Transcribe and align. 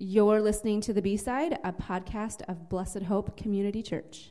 You're 0.00 0.40
listening 0.40 0.80
to 0.82 0.92
The 0.92 1.02
B 1.02 1.16
Side, 1.16 1.58
a 1.64 1.72
podcast 1.72 2.42
of 2.48 2.68
Blessed 2.68 3.02
Hope 3.02 3.36
Community 3.36 3.82
Church. 3.82 4.30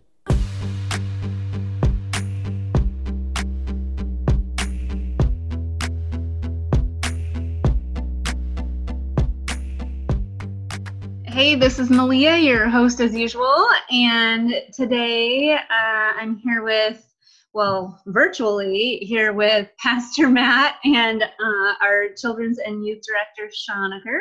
Hey, 11.25 11.55
this 11.55 11.79
is 11.79 11.89
Malia, 11.89 12.37
your 12.37 12.69
host 12.69 13.01
as 13.01 13.13
usual, 13.13 13.67
and 13.91 14.53
today 14.71 15.51
uh, 15.51 15.59
I'm 15.69 16.37
here 16.37 16.63
with, 16.63 17.05
well, 17.53 18.01
virtually 18.05 18.99
here 19.01 19.33
with 19.33 19.67
Pastor 19.83 20.29
Matt 20.29 20.77
and 20.85 21.23
uh, 21.23 21.73
our 21.81 22.05
children's 22.15 22.57
and 22.59 22.85
youth 22.85 23.03
director, 23.05 23.51
Shaunaker. 23.53 24.19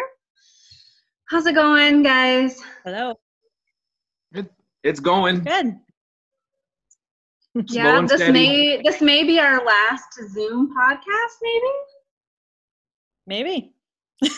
How's 1.28 1.44
it 1.46 1.56
going, 1.56 2.04
guys? 2.04 2.60
Hello. 2.84 3.18
It, 4.32 4.48
it's 4.84 5.00
going. 5.00 5.40
Good. 5.40 5.76
Slow 7.52 7.64
yeah, 7.68 8.00
this 8.02 8.20
steady. 8.20 8.32
may 8.32 8.82
this 8.84 9.00
may 9.00 9.24
be 9.24 9.40
our 9.40 9.64
last 9.64 10.06
Zoom 10.32 10.72
podcast, 10.72 11.40
Maybe. 11.42 11.72
maybe. 13.26 13.72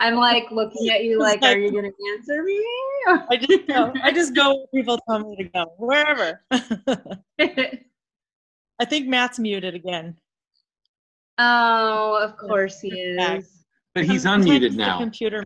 I'm 0.00 0.16
like 0.16 0.50
looking 0.50 0.88
at 0.90 1.04
you 1.04 1.18
like, 1.20 1.42
are 1.42 1.58
you 1.58 1.70
gonna 1.70 1.92
answer 2.16 2.42
me? 2.42 2.64
I 3.06 3.36
just 3.36 3.68
go. 3.68 3.92
I 4.02 4.10
just 4.10 4.34
go 4.34 4.56
where 4.56 4.66
people 4.74 4.98
tell 5.08 5.20
me 5.20 5.36
to 5.36 5.44
go. 5.44 5.74
Wherever. 5.76 6.40
I 7.40 8.84
think 8.84 9.06
Matt's 9.06 9.38
muted 9.38 9.74
again. 9.76 10.16
oh, 11.38 12.18
of 12.20 12.36
course 12.36 12.80
he 12.80 12.88
is. 12.88 13.63
But 13.94 14.04
he's 14.04 14.24
unmuted 14.24 14.72
the 14.72 14.76
now. 14.76 14.98
Computer. 14.98 15.44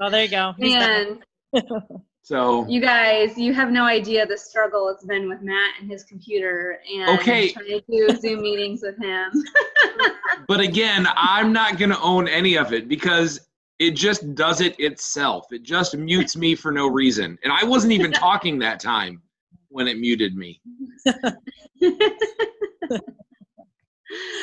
oh, 0.00 0.10
there 0.10 0.24
you 0.24 0.30
go. 0.30 0.52
He's. 0.58 0.74
Man, 0.74 1.18
So 2.22 2.66
you 2.68 2.80
guys, 2.80 3.36
you 3.36 3.52
have 3.52 3.70
no 3.70 3.84
idea 3.84 4.26
the 4.26 4.36
struggle 4.36 4.88
it's 4.88 5.04
been 5.04 5.28
with 5.28 5.42
Matt 5.42 5.74
and 5.80 5.90
his 5.90 6.04
computer 6.04 6.78
and 6.92 7.18
Okay. 7.18 7.50
trying 7.50 7.66
to 7.66 7.82
do 7.90 8.16
Zoom 8.20 8.42
meetings 8.42 8.82
with 8.82 8.96
him. 8.98 9.30
but 10.48 10.60
again, 10.60 11.06
I'm 11.16 11.52
not 11.52 11.78
gonna 11.78 11.98
own 12.00 12.28
any 12.28 12.56
of 12.56 12.72
it 12.72 12.86
because 12.88 13.48
it 13.78 13.92
just 13.92 14.34
does 14.34 14.60
it 14.60 14.78
itself. 14.78 15.46
It 15.52 15.62
just 15.62 15.96
mutes 15.96 16.36
me 16.36 16.54
for 16.54 16.70
no 16.70 16.86
reason. 16.86 17.36
And 17.42 17.52
I 17.52 17.64
wasn't 17.64 17.92
even 17.92 18.12
talking 18.12 18.58
that 18.60 18.78
time 18.78 19.20
when 19.68 19.88
it 19.88 19.98
muted 19.98 20.36
me. 20.36 20.60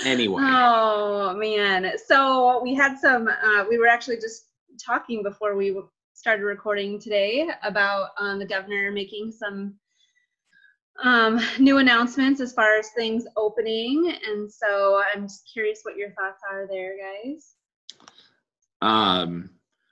Anyway. 0.05 0.42
Oh 0.45 1.33
man! 1.36 1.92
So 2.05 2.61
we 2.64 2.73
had 2.73 2.97
some. 2.97 3.28
Uh, 3.28 3.66
we 3.69 3.78
were 3.78 3.88
actually 3.88 4.17
just 4.17 4.45
talking 4.83 5.23
before 5.23 5.55
we 5.55 5.78
started 6.14 6.44
recording 6.44 7.00
today 7.00 7.50
about 7.64 8.09
um, 8.20 8.39
the 8.39 8.45
governor 8.45 8.92
making 8.92 9.31
some 9.31 9.75
um, 11.03 11.39
new 11.59 11.77
announcements 11.77 12.42
as 12.42 12.53
far 12.53 12.77
as 12.77 12.89
things 12.89 13.25
opening, 13.36 14.16
and 14.27 14.52
so 14.52 15.02
I'm 15.14 15.23
just 15.23 15.50
curious 15.52 15.81
what 15.83 15.97
your 15.97 16.11
thoughts 16.11 16.42
are 16.50 16.67
there, 16.67 16.95
guys. 16.97 17.55
Um 18.81 19.50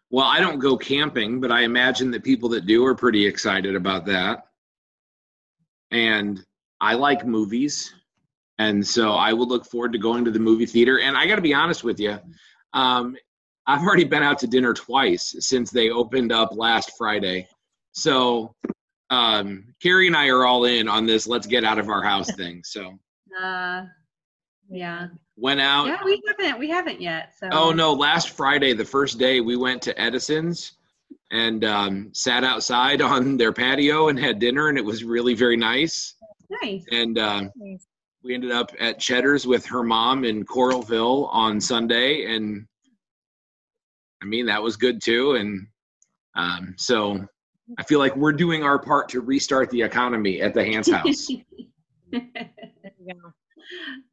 well, 0.09 0.25
I 0.25 0.39
don't 0.39 0.59
go 0.59 0.77
camping, 0.77 1.41
but 1.41 1.51
I 1.51 1.61
imagine 1.61 2.11
that 2.11 2.23
people 2.23 2.47
that 2.49 2.65
do 2.65 2.85
are 2.85 2.95
pretty 2.95 3.25
excited 3.25 3.75
about 3.75 4.05
that. 4.05 4.47
And 5.91 6.45
I 6.79 6.93
like 6.93 7.25
movies. 7.25 7.93
And 8.59 8.85
so 8.85 9.11
I 9.13 9.33
would 9.33 9.47
look 9.49 9.65
forward 9.65 9.93
to 9.93 9.99
going 9.99 10.25
to 10.25 10.31
the 10.31 10.39
movie 10.39 10.65
theater. 10.65 10.99
And 10.99 11.15
I 11.15 11.27
got 11.27 11.35
to 11.35 11.41
be 11.41 11.53
honest 11.53 11.83
with 11.83 11.99
you, 11.99 12.17
um, 12.73 13.15
I've 13.67 13.81
already 13.81 14.05
been 14.05 14.23
out 14.23 14.39
to 14.39 14.47
dinner 14.47 14.73
twice 14.73 15.35
since 15.39 15.69
they 15.71 15.89
opened 15.89 16.31
up 16.31 16.55
last 16.55 16.93
Friday. 16.97 17.47
So 17.91 18.55
um, 19.09 19.73
Carrie 19.81 20.07
and 20.07 20.15
I 20.15 20.27
are 20.29 20.45
all 20.45 20.65
in 20.65 20.87
on 20.87 21.05
this 21.05 21.27
let's 21.27 21.47
get 21.47 21.63
out 21.63 21.79
of 21.79 21.89
our 21.89 22.01
house 22.03 22.31
thing. 22.35 22.61
So 22.63 22.97
Uh, 23.41 23.83
yeah, 24.69 25.07
went 25.37 25.61
out. 25.61 25.87
yeah, 25.87 25.99
we 26.03 26.21
haven't, 26.27 26.59
we 26.59 26.69
haven't 26.69 26.99
yet. 27.01 27.33
So. 27.39 27.49
Oh 27.51 27.71
no! 27.71 27.93
Last 27.93 28.31
Friday, 28.31 28.73
the 28.73 28.83
first 28.85 29.17
day, 29.17 29.39
we 29.39 29.55
went 29.55 29.81
to 29.83 29.99
Edison's 29.99 30.73
and 31.31 31.63
um, 31.63 32.09
sat 32.13 32.43
outside 32.43 33.01
on 33.13 33.37
their 33.37 33.53
patio 33.53 34.09
and 34.09 34.19
had 34.19 34.39
dinner, 34.39 34.67
and 34.69 34.77
it 34.77 34.83
was 34.83 35.03
really 35.03 35.35
very 35.35 35.55
nice. 35.57 36.15
Nice. 36.63 36.85
And 36.91 37.17
um, 37.17 37.51
Nice. 37.55 37.85
We 38.27 38.33
ended 38.33 38.51
up 38.51 38.71
at 38.77 38.99
Cheddar's 38.99 39.47
with 39.47 39.65
her 39.65 39.83
mom 39.83 40.25
in 40.25 40.43
Coralville 40.43 41.29
on 41.31 41.61
Sunday, 41.61 42.35
and 42.35 42.67
I 44.21 44.25
mean 44.25 44.45
that 44.47 44.61
was 44.61 44.75
good 44.75 45.01
too. 45.01 45.35
And 45.35 45.65
um, 46.35 46.75
so 46.77 47.25
I 47.79 47.83
feel 47.83 47.99
like 47.99 48.15
we're 48.17 48.33
doing 48.33 48.63
our 48.63 48.77
part 48.77 49.07
to 49.09 49.21
restart 49.21 49.69
the 49.69 49.81
economy 49.81 50.41
at 50.41 50.53
the 50.53 50.63
Hans 50.63 50.91
house. 50.91 51.27
There 52.11 52.21
you 52.99 53.13
go. 53.13 53.31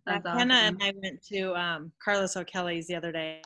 That's 0.06 0.26
Hannah 0.26 0.54
and 0.54 0.82
I 0.82 0.92
went 1.02 1.22
to 1.32 1.54
um, 1.54 1.92
Carlos 2.02 2.36
O'Kelly's 2.36 2.86
the 2.86 2.94
other 2.94 3.10
day, 3.10 3.42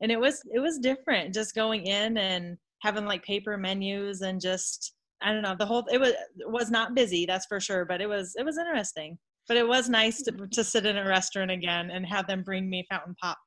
and 0.00 0.10
it 0.10 0.18
was 0.18 0.42
it 0.52 0.58
was 0.58 0.78
different. 0.78 1.32
Just 1.32 1.54
going 1.54 1.86
in 1.86 2.18
and 2.18 2.58
having 2.82 3.04
like 3.04 3.24
paper 3.24 3.56
menus 3.56 4.22
and 4.22 4.40
just 4.40 4.94
I 5.22 5.32
don't 5.32 5.42
know 5.42 5.54
the 5.56 5.66
whole 5.66 5.84
it 5.92 5.98
was 5.98 6.10
it 6.10 6.50
was 6.50 6.70
not 6.70 6.94
busy 6.94 7.26
that's 7.26 7.46
for 7.46 7.60
sure, 7.60 7.84
but 7.84 8.00
it 8.00 8.08
was 8.08 8.34
it 8.36 8.44
was 8.44 8.58
interesting. 8.58 9.18
But 9.48 9.56
it 9.56 9.66
was 9.66 9.88
nice 9.88 10.22
to 10.22 10.32
to 10.52 10.64
sit 10.64 10.86
in 10.86 10.96
a 10.96 11.06
restaurant 11.06 11.50
again 11.50 11.90
and 11.90 12.06
have 12.06 12.26
them 12.26 12.42
bring 12.42 12.68
me 12.68 12.86
fountain 12.90 13.14
pop. 13.22 13.38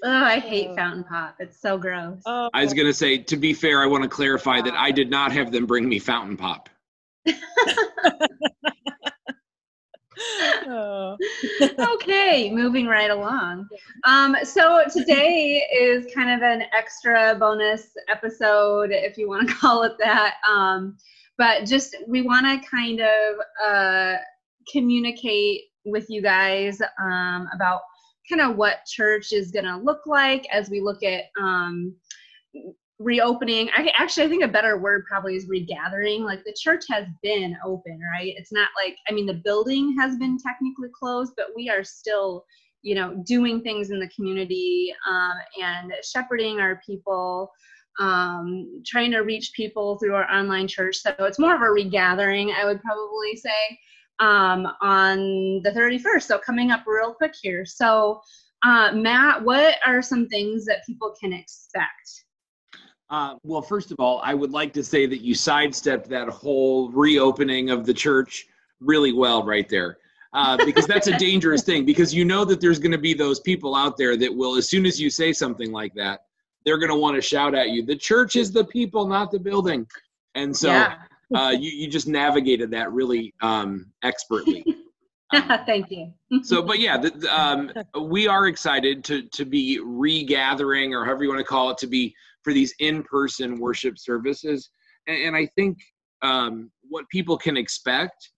I 0.04 0.40
hate 0.40 0.76
fountain 0.76 1.04
pop. 1.04 1.36
It's 1.40 1.62
so 1.62 1.78
gross. 1.78 2.22
oh, 2.26 2.50
I 2.54 2.64
was 2.64 2.74
gonna 2.74 2.94
say, 2.94 3.18
to 3.18 3.38
be 3.38 3.54
fair, 3.54 3.82
I 3.82 3.86
want 3.88 4.04
to 4.04 4.10
clarify 4.10 4.62
that 4.62 4.74
I 4.74 4.92
did 4.92 5.10
not 5.10 5.32
have 5.32 5.52
them 5.52 5.66
bring 5.66 5.88
me 5.88 6.00
fountain 6.00 6.38
pop. 6.38 6.70
oh. 10.68 11.18
okay, 11.80 12.52
moving 12.52 12.88
right 12.88 13.12
along. 13.12 13.68
Um, 14.06 14.36
so 14.44 14.84
today 14.92 15.66
is 15.74 16.08
kind 16.14 16.32
of 16.32 16.42
an 16.42 16.64
extra 16.76 17.36
bonus 17.40 17.90
episode, 18.10 18.92
if 18.92 19.18
you 19.18 19.28
want 19.28 19.48
to 19.48 19.56
call 19.60 19.84
it 19.84 19.94
that. 20.00 20.36
Um, 20.48 20.98
but 21.38 21.66
just 21.66 21.96
we 22.08 22.22
want 22.22 22.46
to 22.46 22.70
kind 22.70 23.02
of 23.02 23.36
uh, 23.66 24.16
communicate 24.72 25.62
with 25.86 26.10
you 26.10 26.22
guys 26.22 26.82
um, 27.02 27.48
about 27.54 27.82
kind 28.30 28.42
of 28.42 28.58
what 28.58 28.86
church 28.86 29.32
is 29.32 29.52
going 29.52 29.66
to 29.66 29.78
look 29.78 30.02
like 30.06 30.46
as 30.52 30.70
we 30.70 30.82
look 30.82 31.02
at 31.04 31.26
um, 31.40 31.96
reopening. 33.00 33.70
I, 33.76 33.92
actually, 33.98 34.26
I 34.26 34.30
think 34.30 34.44
a 34.44 34.48
better 34.48 34.78
word 34.78 35.06
probably 35.08 35.36
is 35.36 35.48
regathering. 35.48 36.24
Like 36.24 36.44
the 36.44 36.56
church 36.60 36.84
has 36.90 37.06
been 37.22 37.56
open, 37.66 38.00
right? 38.14 38.34
It's 38.38 38.52
not 38.52 38.70
like, 38.76 38.98
I 39.10 39.14
mean, 39.14 39.26
the 39.26 39.42
building 39.46 39.96
has 40.00 40.18
been 40.18 40.38
technically 40.38 40.90
closed, 40.98 41.34
but 41.38 41.48
we 41.56 41.70
are 41.70 41.84
still, 41.84 42.44
you 42.82 42.96
know, 42.96 43.22
doing 43.26 43.62
things 43.62 43.92
in 43.92 44.00
the 44.00 44.10
community 44.10 44.94
um, 45.08 45.34
and 45.62 45.94
shepherding 46.04 46.60
our 46.60 46.82
people. 46.86 47.52
Um, 48.00 48.84
trying 48.86 49.12
to 49.12 49.22
reach 49.22 49.54
people 49.54 49.98
through 49.98 50.14
our 50.14 50.32
online 50.32 50.68
church. 50.68 50.98
So 50.98 51.16
it's 51.20 51.40
more 51.40 51.56
of 51.56 51.62
a 51.62 51.72
regathering, 51.72 52.52
I 52.52 52.64
would 52.64 52.80
probably 52.82 53.36
say 53.36 53.80
um, 54.20 54.68
on 54.82 55.62
the 55.64 55.72
31st. 55.72 56.24
So 56.24 56.38
coming 56.40 56.72
up 56.72 56.84
real 56.86 57.14
quick 57.14 57.34
here. 57.42 57.66
So, 57.66 58.22
uh, 58.64 58.92
Matt, 58.94 59.44
what 59.44 59.76
are 59.86 60.02
some 60.02 60.28
things 60.28 60.66
that 60.66 60.86
people 60.86 61.16
can 61.20 61.34
expect? 61.34 62.26
Uh, 63.10 63.36
well, 63.44 63.62
first 63.62 63.92
of 63.92 63.98
all, 64.00 64.20
I 64.24 64.34
would 64.34 64.52
like 64.52 64.74
to 64.74 64.84
say 64.84 65.06
that 65.06 65.22
you 65.22 65.34
sidestepped 65.34 66.10
that 66.10 66.28
whole 66.28 66.90
reopening 66.92 67.70
of 67.70 67.86
the 67.86 67.94
church 67.94 68.48
really 68.80 69.14
well 69.14 69.44
right 69.44 69.70
there. 69.70 69.98
Uh, 70.34 70.58
because 70.66 70.86
that's 70.86 71.08
a 71.08 71.18
dangerous 71.20 71.64
thing 71.64 71.86
because 71.86 72.14
you 72.14 72.26
know 72.26 72.44
that 72.44 72.60
there's 72.60 72.80
going 72.80 72.92
to 72.92 72.98
be 72.98 73.14
those 73.14 73.40
people 73.40 73.76
out 73.76 73.98
there 73.98 74.18
that 74.18 74.34
will, 74.34 74.56
as 74.56 74.68
soon 74.68 74.86
as 74.86 75.00
you 75.00 75.10
say 75.10 75.32
something 75.32 75.72
like 75.72 75.94
that, 75.94 76.26
they're 76.68 76.78
going 76.78 76.92
to 76.92 76.98
want 76.98 77.16
to 77.16 77.22
shout 77.22 77.56
at 77.56 77.70
you, 77.70 77.82
the 77.82 77.96
church 77.96 78.36
is 78.36 78.52
the 78.52 78.66
people, 78.66 79.08
not 79.08 79.32
the 79.32 79.40
building. 79.40 79.88
And 80.36 80.56
so 80.56 80.68
yeah. 80.68 80.96
uh, 81.34 81.52
you, 81.52 81.72
you 81.72 81.88
just 81.88 82.10
navigated 82.10 82.72
that 82.72 82.92
really 82.92 83.34
um, 83.42 83.88
expertly. 84.04 84.66
Um, 85.34 85.44
Thank 85.66 85.92
you. 85.92 86.14
so 86.42 86.62
but 86.62 86.80
yeah 86.80 86.98
the, 86.98 87.10
the, 87.10 87.38
um, 87.38 87.70
we 88.02 88.30
are 88.30 88.48
excited 88.48 89.04
to 89.04 89.24
to 89.24 89.44
be 89.44 89.78
regathering 89.84 90.94
or 90.94 91.04
however 91.04 91.22
you 91.26 91.30
want 91.30 91.42
to 91.42 91.46
call 91.46 91.70
it 91.70 91.78
to 91.80 91.88
be 91.88 92.16
for 92.46 92.54
these 92.54 92.74
in-person 92.80 93.60
worship 93.60 93.98
services 93.98 94.70
and, 95.08 95.18
and 95.18 95.36
i 95.36 95.46
think 95.58 95.80
um, 96.22 96.72
what 96.88 97.10
people 97.10 97.38
can 97.38 97.58
expect 97.58 98.32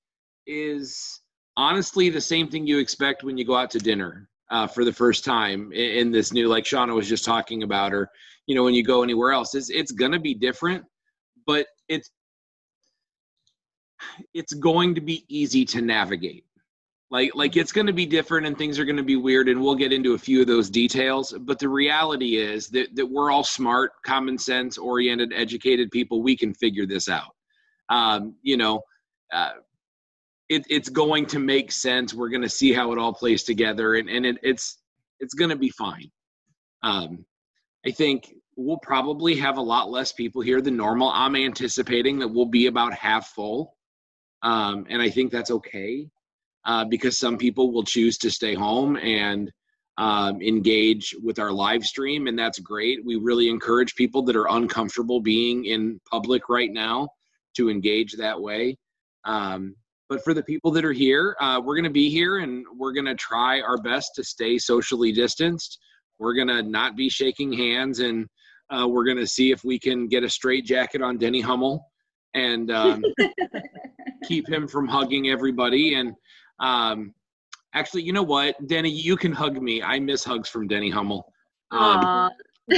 is 0.48 1.22
honestly 1.58 2.10
the 2.10 2.20
same 2.20 2.50
thing 2.50 2.66
you 2.66 2.80
expect 2.80 3.24
when 3.24 3.38
you 3.38 3.46
go 3.46 3.56
out 3.56 3.70
to 3.70 3.78
dinner 3.78 4.28
uh, 4.52 4.68
for 4.68 4.84
the 4.84 4.94
first 4.94 5.24
time 5.24 5.72
in, 5.72 5.92
in 5.92 6.12
this 6.12 6.34
new 6.34 6.48
like 6.48 6.64
shauna 6.64 6.94
was 6.94 7.08
just 7.08 7.26
talking 7.26 7.64
about 7.64 7.94
or 7.94 8.10
you 8.48 8.56
know 8.56 8.64
when 8.64 8.74
you 8.74 8.84
go 8.84 9.04
anywhere 9.04 9.32
else 9.32 9.56
it's, 9.56 9.70
it's 9.70 9.92
gonna 9.92 10.20
be 10.20 10.34
different 10.34 10.84
but 11.46 11.68
it's 11.88 12.12
it's 14.34 14.54
going 14.54 14.96
to 14.96 15.02
be 15.02 15.26
easy 15.28 15.66
to 15.66 15.82
navigate. 15.82 16.46
Like 17.12 17.32
like 17.34 17.58
it's 17.58 17.72
to 17.88 17.94
be 17.94 18.06
different 18.06 18.46
and 18.46 18.56
things 18.56 18.78
are 18.78 18.86
to 18.98 19.04
be 19.04 19.16
weird 19.16 19.50
and 19.50 19.60
we'll 19.60 19.76
get 19.76 19.92
into 19.92 20.14
a 20.14 20.18
few 20.18 20.42
of 20.42 20.48
those 20.48 20.70
details 20.70 21.34
but 21.40 21.58
the 21.58 21.68
reality 21.68 22.38
is 22.38 22.68
that, 22.70 22.96
that 22.96 23.06
we're 23.06 23.32
all 23.32 23.44
smart 23.44 23.94
common 24.06 24.38
sense 24.38 24.78
oriented 24.78 25.34
educated 25.36 25.90
people. 25.90 26.22
We 26.22 26.38
can 26.38 26.54
figure 26.54 26.86
this 26.86 27.10
out. 27.10 27.36
Um, 27.90 28.36
you 28.44 28.58
know 28.58 28.82
uh, 29.34 29.54
it, 30.50 30.66
it's 30.70 30.90
going 30.90 31.26
to 31.28 31.40
make 31.40 31.72
sense 31.72 32.14
we're 32.14 32.30
going 32.30 32.42
to 32.42 32.50
see 32.50 32.74
how 32.74 32.92
it 32.92 32.98
all 32.98 33.14
plays 33.14 33.44
together 33.44 33.96
and, 33.96 34.10
and 34.10 34.26
it, 34.26 34.38
it's 34.44 34.78
it's 35.20 35.34
going 35.34 35.50
to 35.50 35.56
be 35.56 35.70
fine 35.70 36.10
um, 36.84 37.26
i 37.86 37.92
think 37.92 38.34
we'll 38.56 38.80
probably 38.80 39.36
have 39.36 39.58
a 39.58 39.62
lot 39.62 39.90
less 39.90 40.12
people 40.12 40.42
here 40.42 40.62
than 40.62 40.76
normal 40.76 41.12
i'm 41.14 41.36
anticipating 41.36 42.20
that 42.20 42.28
we'll 42.28 42.46
be 42.46 42.68
about 42.68 42.94
half 42.94 43.28
full 43.30 43.76
um, 44.44 44.86
and 44.90 45.02
i 45.02 45.10
think 45.10 45.32
that's 45.32 45.52
okay 45.52 46.10
uh, 46.66 46.86
because 46.86 47.18
some 47.18 47.38
people 47.38 47.72
will 47.72 47.84
choose 47.84 48.18
to 48.18 48.30
stay 48.30 48.54
home 48.54 48.98
and 48.98 49.52
um, 50.00 50.42
engage 50.42 51.14
with 51.22 51.40
our 51.40 51.52
live 51.52 51.84
stream, 51.84 52.28
and 52.28 52.40
that's 52.40 52.58
great. 52.60 53.06
We 53.06 53.18
really 53.18 53.50
encourage 53.50 53.96
people 53.96 54.24
that 54.24 54.36
are 54.38 54.50
uncomfortable 54.50 55.20
being 55.20 55.66
in 55.66 56.00
public 56.10 56.48
right 56.48 56.72
now 56.72 57.10
to 57.58 57.70
engage 57.70 58.14
that 58.14 58.40
way. 58.40 58.78
Um, 59.26 59.76
but 60.10 60.24
for 60.24 60.34
the 60.34 60.44
people 60.44 60.72
that 60.72 60.84
are 60.84 60.92
here, 60.92 61.38
uh, 61.40 61.62
we're 61.64 61.76
going 61.76 61.84
to 61.84 61.92
be 61.92 62.10
here 62.10 62.40
and 62.40 62.66
we're 62.76 62.92
going 62.92 63.06
to 63.06 63.16
try 63.16 63.62
our 63.62 63.78
best 63.78 64.16
to 64.16 64.24
stay 64.24 64.58
socially 64.58 65.12
distanced. 65.12 65.80
We're 66.18 66.34
going 66.34 66.48
to 66.48 66.64
not 66.64 66.98
be 66.98 67.10
shaking 67.10 67.54
hands 67.54 68.00
and 68.00 68.28
uh, 68.72 68.88
we're 68.88 69.06
going 69.06 69.18
to 69.18 69.28
see 69.28 69.52
if 69.52 69.64
we 69.64 69.78
can 69.78 70.08
get 70.08 70.24
a 70.24 70.30
straight 70.30 70.66
jacket 70.66 71.04
on 71.04 71.18
Denny 71.18 71.42
Hummel 71.42 71.86
and 72.34 72.72
um, 72.72 73.04
keep 74.28 74.50
him 74.50 74.68
from 74.68 74.88
hugging 74.88 75.30
everybody. 75.30 75.94
And 75.94 76.14
um, 76.60 77.14
actually, 77.74 78.02
you 78.02 78.14
know 78.14 78.24
what, 78.24 78.56
Denny, 78.68 78.90
you 78.90 79.16
can 79.16 79.32
hug 79.32 79.62
me. 79.62 79.82
I 79.82 80.00
miss 80.00 80.24
hugs 80.24 80.50
from 80.50 80.68
Denny 80.68 80.90
Hummel. 80.90 81.32
Um, 81.72 82.32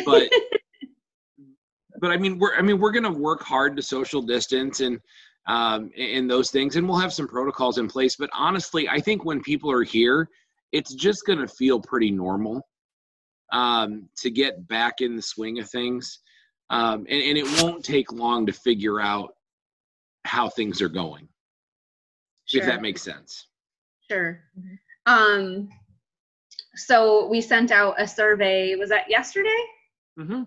but 0.06 0.30
but 2.02 2.12
I 2.12 2.18
mean, 2.18 2.40
we're 2.40 2.56
I 2.58 2.62
mean, 2.62 2.80
we're 2.80 2.92
gonna 2.92 3.12
work 3.12 3.42
hard 3.42 3.78
to 3.78 3.82
social 3.82 4.22
distance 4.22 4.82
and 4.82 5.00
um, 5.48 5.92
and 5.98 6.30
those 6.30 6.52
things, 6.52 6.76
and 6.76 6.88
we'll 6.88 7.00
have 7.00 7.14
some 7.14 7.28
protocols 7.28 7.78
in 7.78 7.88
place. 7.88 8.16
But 8.16 8.30
honestly, 8.34 8.88
I 8.88 9.00
think 9.00 9.26
when 9.26 9.42
people 9.42 9.72
are 9.72 9.84
here, 9.84 10.30
it's 10.72 10.94
just 10.94 11.26
gonna 11.26 11.48
feel 11.48 11.80
pretty 11.80 12.12
normal 12.12 12.68
um, 13.52 14.08
to 14.18 14.30
get 14.30 14.68
back 14.68 15.02
in 15.02 15.16
the 15.16 15.22
swing 15.22 15.60
of 15.60 15.70
things. 15.70 16.20
Um, 16.70 17.06
and, 17.10 17.22
and, 17.22 17.38
it 17.38 17.62
won't 17.62 17.84
take 17.84 18.14
long 18.14 18.46
to 18.46 18.54
figure 18.54 19.02
out 19.02 19.34
how 20.24 20.48
things 20.48 20.82
are 20.82 20.88
going, 20.88 21.28
sure. 22.46 22.62
if 22.62 22.66
that 22.66 22.82
makes 22.82 23.02
sense. 23.02 23.48
Sure. 24.10 24.40
Um, 25.06 25.68
so 26.76 27.28
we 27.28 27.42
sent 27.42 27.72
out 27.72 27.96
a 28.00 28.08
survey. 28.08 28.76
Was 28.76 28.90
that 28.90 29.10
yesterday? 29.10 29.50
Mm-hmm. 30.18 30.44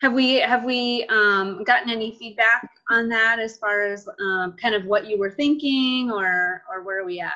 Have 0.00 0.12
we 0.12 0.36
have 0.36 0.64
we 0.64 1.04
um, 1.10 1.62
gotten 1.64 1.90
any 1.90 2.16
feedback 2.18 2.70
on 2.90 3.08
that 3.08 3.38
as 3.38 3.56
far 3.56 3.82
as 3.82 4.08
um, 4.20 4.54
kind 4.60 4.74
of 4.74 4.84
what 4.84 5.06
you 5.06 5.18
were 5.18 5.30
thinking, 5.30 6.10
or 6.10 6.62
or 6.70 6.82
where 6.82 7.00
are 7.00 7.06
we 7.06 7.20
at? 7.20 7.32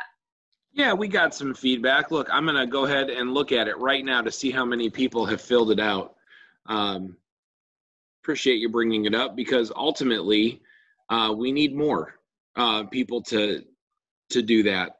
Yeah, 0.73 0.93
we 0.93 1.09
got 1.09 1.35
some 1.35 1.55
feedback. 1.55 2.11
Look, 2.11 2.29
I'm 2.31 2.47
gonna 2.47 2.67
go 2.67 2.85
ahead 2.85 3.11
and 3.11 3.35
look 3.35 3.53
at 3.53 3.69
it 3.69 3.79
right 3.79 4.05
now 4.05 4.23
to 4.23 4.31
see 4.31 4.51
how 4.51 4.65
many 4.65 4.91
people 4.91 5.27
have 5.27 5.41
filled 5.41 5.71
it 5.71 5.81
out. 5.81 6.15
Um, 6.67 7.17
appreciate 8.23 8.57
you 8.57 8.69
bringing 8.69 9.07
it 9.07 9.15
up 9.15 9.35
because 9.35 9.73
ultimately 9.75 10.61
uh, 11.09 11.35
we 11.37 11.51
need 11.51 11.75
more 11.75 12.15
uh, 12.57 12.85
people 12.85 13.23
to 13.23 13.65
to 14.31 14.43
do 14.43 14.63
that. 14.65 14.97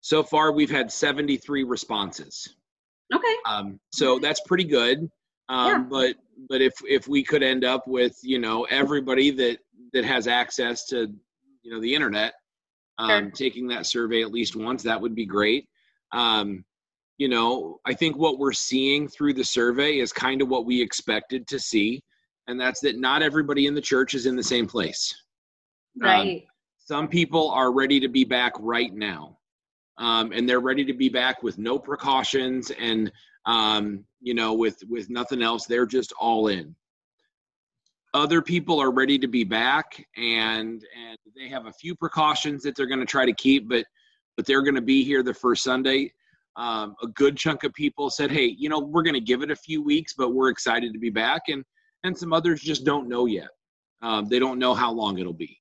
So 0.00 0.24
far, 0.24 0.50
we've 0.50 0.70
had 0.70 0.90
73 0.90 1.62
responses. 1.62 2.56
Okay. 3.14 3.34
Um, 3.48 3.78
so 3.92 4.18
that's 4.18 4.40
pretty 4.40 4.64
good. 4.64 5.08
Um, 5.48 5.68
yeah. 5.68 5.78
But 5.88 6.16
but 6.48 6.60
if 6.60 6.72
if 6.84 7.06
we 7.06 7.22
could 7.22 7.42
end 7.42 7.64
up 7.64 7.86
with 7.86 8.18
you 8.22 8.38
know 8.38 8.64
everybody 8.64 9.30
that 9.30 9.58
that 9.92 10.04
has 10.04 10.26
access 10.26 10.86
to 10.86 11.12
you 11.62 11.72
know 11.72 11.80
the 11.80 11.94
internet 11.94 12.34
um, 12.98 13.08
sure. 13.08 13.30
taking 13.30 13.66
that 13.68 13.86
survey 13.86 14.22
at 14.22 14.32
least 14.32 14.56
once, 14.56 14.82
that 14.82 15.00
would 15.00 15.14
be 15.14 15.26
great. 15.26 15.68
Um, 16.12 16.64
you 17.18 17.28
know, 17.28 17.80
I 17.86 17.94
think 17.94 18.16
what 18.16 18.38
we're 18.38 18.52
seeing 18.52 19.08
through 19.08 19.34
the 19.34 19.44
survey 19.44 19.98
is 19.98 20.12
kind 20.12 20.42
of 20.42 20.48
what 20.48 20.66
we 20.66 20.80
expected 20.80 21.46
to 21.48 21.58
see, 21.58 22.02
and 22.48 22.60
that's 22.60 22.80
that 22.80 22.98
not 22.98 23.22
everybody 23.22 23.66
in 23.66 23.74
the 23.74 23.80
church 23.80 24.14
is 24.14 24.26
in 24.26 24.36
the 24.36 24.42
same 24.42 24.66
place. 24.66 25.14
Um, 26.02 26.08
right. 26.08 26.44
some 26.78 27.06
people 27.06 27.50
are 27.50 27.72
ready 27.72 28.00
to 28.00 28.08
be 28.08 28.24
back 28.24 28.54
right 28.58 28.92
now 28.92 29.38
um, 29.98 30.32
and 30.32 30.48
they're 30.48 30.60
ready 30.60 30.84
to 30.84 30.92
be 30.92 31.08
back 31.08 31.42
with 31.42 31.58
no 31.58 31.78
precautions 31.78 32.70
and 32.78 33.12
um, 33.46 34.04
you 34.20 34.34
know 34.34 34.54
with 34.54 34.78
with 34.88 35.10
nothing 35.10 35.42
else 35.42 35.66
they're 35.66 35.86
just 35.86 36.12
all 36.18 36.48
in 36.48 36.74
other 38.14 38.42
people 38.42 38.80
are 38.80 38.90
ready 38.90 39.18
to 39.18 39.28
be 39.28 39.44
back 39.44 40.06
and 40.16 40.84
and 40.96 41.18
they 41.36 41.48
have 41.48 41.66
a 41.66 41.72
few 41.72 41.94
precautions 41.94 42.62
that 42.62 42.76
they're 42.76 42.86
going 42.86 43.00
to 43.00 43.06
try 43.06 43.24
to 43.24 43.32
keep 43.32 43.68
but 43.68 43.84
but 44.36 44.46
they're 44.46 44.62
going 44.62 44.74
to 44.74 44.82
be 44.82 45.02
here 45.02 45.22
the 45.22 45.34
first 45.34 45.62
sunday 45.62 46.12
um, 46.56 46.94
a 47.02 47.06
good 47.08 47.36
chunk 47.36 47.64
of 47.64 47.72
people 47.72 48.10
said 48.10 48.30
hey 48.30 48.54
you 48.58 48.68
know 48.68 48.78
we're 48.78 49.02
going 49.02 49.14
to 49.14 49.20
give 49.20 49.42
it 49.42 49.50
a 49.50 49.56
few 49.56 49.82
weeks 49.82 50.14
but 50.16 50.34
we're 50.34 50.50
excited 50.50 50.92
to 50.92 50.98
be 50.98 51.10
back 51.10 51.42
and 51.48 51.64
and 52.04 52.16
some 52.16 52.32
others 52.32 52.60
just 52.60 52.84
don't 52.84 53.08
know 53.08 53.26
yet 53.26 53.48
um, 54.02 54.26
they 54.28 54.38
don't 54.38 54.58
know 54.58 54.74
how 54.74 54.92
long 54.92 55.18
it'll 55.18 55.32
be 55.32 55.58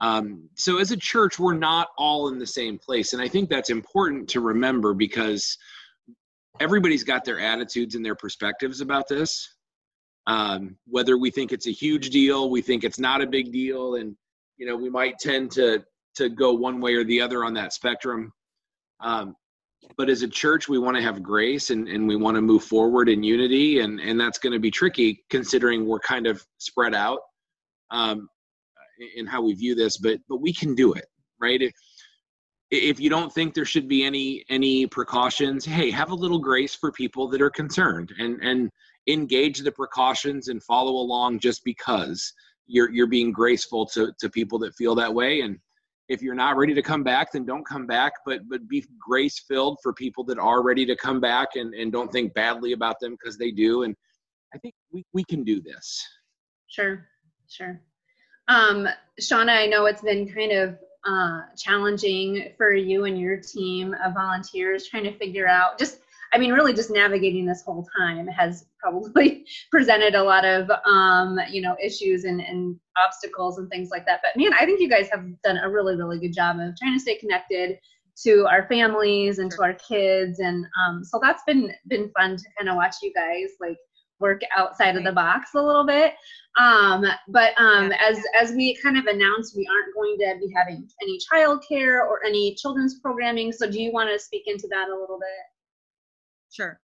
um, 0.00 0.50
so 0.54 0.78
as 0.78 0.90
a 0.90 0.96
church, 0.96 1.38
we're 1.38 1.54
not 1.54 1.88
all 1.96 2.28
in 2.28 2.38
the 2.38 2.46
same 2.46 2.78
place. 2.78 3.12
And 3.12 3.22
I 3.22 3.28
think 3.28 3.48
that's 3.48 3.70
important 3.70 4.28
to 4.30 4.40
remember 4.40 4.92
because 4.92 5.56
everybody's 6.60 7.04
got 7.04 7.24
their 7.24 7.40
attitudes 7.40 7.94
and 7.94 8.04
their 8.04 8.14
perspectives 8.14 8.80
about 8.80 9.08
this. 9.08 9.48
Um, 10.26 10.76
whether 10.86 11.18
we 11.18 11.30
think 11.30 11.52
it's 11.52 11.66
a 11.66 11.72
huge 11.72 12.10
deal, 12.10 12.50
we 12.50 12.62
think 12.62 12.84
it's 12.84 12.98
not 12.98 13.20
a 13.20 13.26
big 13.26 13.52
deal, 13.52 13.96
and 13.96 14.16
you 14.56 14.66
know 14.66 14.76
we 14.76 14.88
might 14.88 15.18
tend 15.18 15.50
to 15.52 15.84
to 16.16 16.28
go 16.28 16.52
one 16.52 16.80
way 16.80 16.94
or 16.94 17.04
the 17.04 17.20
other 17.20 17.44
on 17.44 17.54
that 17.54 17.72
spectrum. 17.72 18.32
Um, 19.00 19.36
but 19.98 20.08
as 20.08 20.22
a 20.22 20.28
church, 20.28 20.68
we 20.68 20.78
want 20.78 20.96
to 20.96 21.02
have 21.02 21.22
grace 21.22 21.68
and, 21.70 21.88
and 21.88 22.08
we 22.08 22.16
want 22.16 22.36
to 22.36 22.40
move 22.40 22.64
forward 22.64 23.08
in 23.08 23.22
unity, 23.22 23.80
and 23.80 24.00
and 24.00 24.18
that's 24.18 24.38
going 24.38 24.52
to 24.52 24.58
be 24.58 24.70
tricky 24.70 25.22
considering 25.30 25.86
we're 25.86 26.00
kind 26.00 26.26
of 26.26 26.44
spread 26.58 26.94
out. 26.94 27.20
Um, 27.90 28.28
in 29.16 29.26
how 29.26 29.42
we 29.42 29.54
view 29.54 29.74
this, 29.74 29.96
but 29.96 30.18
but 30.28 30.40
we 30.40 30.52
can 30.52 30.74
do 30.74 30.92
it, 30.92 31.06
right? 31.40 31.60
If 31.60 31.72
if 32.70 32.98
you 32.98 33.10
don't 33.10 33.32
think 33.32 33.54
there 33.54 33.64
should 33.64 33.88
be 33.88 34.04
any 34.04 34.44
any 34.48 34.86
precautions, 34.86 35.64
hey, 35.64 35.90
have 35.90 36.10
a 36.10 36.14
little 36.14 36.38
grace 36.38 36.74
for 36.74 36.92
people 36.92 37.28
that 37.28 37.42
are 37.42 37.50
concerned 37.50 38.12
and 38.18 38.42
and 38.42 38.70
engage 39.06 39.58
the 39.60 39.72
precautions 39.72 40.48
and 40.48 40.62
follow 40.62 40.92
along 40.92 41.38
just 41.38 41.64
because 41.64 42.32
you're 42.66 42.90
you're 42.90 43.06
being 43.06 43.32
graceful 43.32 43.84
to 43.86 44.12
to 44.18 44.28
people 44.28 44.58
that 44.58 44.74
feel 44.74 44.94
that 44.94 45.12
way. 45.12 45.40
And 45.40 45.58
if 46.08 46.22
you're 46.22 46.34
not 46.34 46.56
ready 46.56 46.74
to 46.74 46.82
come 46.82 47.02
back 47.02 47.32
then 47.32 47.46
don't 47.46 47.66
come 47.66 47.86
back 47.86 48.12
but 48.26 48.40
but 48.48 48.68
be 48.68 48.84
grace 48.98 49.42
filled 49.48 49.78
for 49.82 49.92
people 49.92 50.22
that 50.24 50.38
are 50.38 50.62
ready 50.62 50.84
to 50.84 50.96
come 50.96 51.20
back 51.20 51.48
and 51.54 51.74
and 51.74 51.92
don't 51.92 52.12
think 52.12 52.34
badly 52.34 52.72
about 52.72 53.00
them 53.00 53.12
because 53.12 53.38
they 53.38 53.50
do. 53.50 53.82
And 53.84 53.94
i 54.54 54.58
think 54.58 54.74
we 54.92 55.04
we 55.12 55.24
can 55.24 55.44
do 55.44 55.60
this. 55.60 56.06
Sure 56.68 57.06
sure. 57.48 57.80
Um, 58.48 58.88
Shauna, 59.20 59.56
I 59.56 59.66
know 59.66 59.86
it's 59.86 60.02
been 60.02 60.28
kind 60.28 60.52
of 60.52 60.78
uh, 61.06 61.42
challenging 61.56 62.52
for 62.56 62.72
you 62.72 63.04
and 63.04 63.18
your 63.18 63.36
team 63.36 63.94
of 64.04 64.14
volunteers 64.14 64.86
trying 64.88 65.04
to 65.04 65.16
figure 65.16 65.46
out 65.46 65.78
just 65.78 66.00
I 66.34 66.38
mean, 66.38 66.52
really 66.52 66.74
just 66.74 66.90
navigating 66.90 67.46
this 67.46 67.62
whole 67.62 67.86
time 67.96 68.26
has 68.26 68.66
probably 68.80 69.46
presented 69.70 70.16
a 70.16 70.22
lot 70.22 70.44
of, 70.44 70.68
um, 70.84 71.38
you 71.48 71.62
know, 71.62 71.76
issues 71.82 72.24
and, 72.24 72.40
and 72.40 72.76
obstacles 72.96 73.58
and 73.58 73.70
things 73.70 73.90
like 73.90 74.04
that. 74.06 74.20
But 74.22 74.40
man, 74.40 74.52
I 74.54 74.66
think 74.66 74.80
you 74.80 74.88
guys 74.88 75.08
have 75.12 75.24
done 75.42 75.58
a 75.58 75.70
really, 75.70 75.96
really 75.96 76.18
good 76.18 76.34
job 76.34 76.58
of 76.58 76.76
trying 76.76 76.94
to 76.94 77.00
stay 77.00 77.16
connected 77.16 77.78
to 78.24 78.46
our 78.46 78.66
families 78.66 79.38
and 79.38 79.50
to 79.52 79.62
our 79.62 79.74
kids. 79.74 80.40
And 80.40 80.66
um, 80.84 81.04
so 81.04 81.20
that's 81.22 81.42
been, 81.46 81.72
been 81.86 82.10
fun 82.18 82.36
to 82.36 82.44
kind 82.58 82.68
of 82.68 82.76
watch 82.76 82.96
you 83.00 83.12
guys 83.14 83.50
like 83.60 83.76
work 84.18 84.40
outside 84.56 84.96
of 84.96 85.04
the 85.04 85.12
box 85.12 85.50
a 85.54 85.62
little 85.62 85.86
bit. 85.86 86.14
Um, 86.60 87.04
but 87.28 87.52
um, 87.58 87.90
yeah. 87.90 87.96
as 88.00 88.22
as 88.40 88.52
we 88.52 88.76
kind 88.80 88.96
of 88.96 89.06
announced, 89.06 89.56
we 89.56 89.66
aren't 89.66 89.94
going 89.94 90.16
to 90.18 90.38
be 90.38 90.52
having 90.54 90.88
any 91.02 91.18
childcare 91.32 92.00
or 92.00 92.24
any 92.24 92.54
children's 92.54 93.00
programming. 93.00 93.50
So 93.52 93.68
do 93.68 93.80
you 93.80 93.92
want 93.92 94.10
to 94.10 94.18
speak 94.18 94.44
into 94.46 94.68
that 94.70 94.88
a 94.88 94.98
little 94.98 95.18
bit? 95.18 95.53
Sure. 96.54 96.78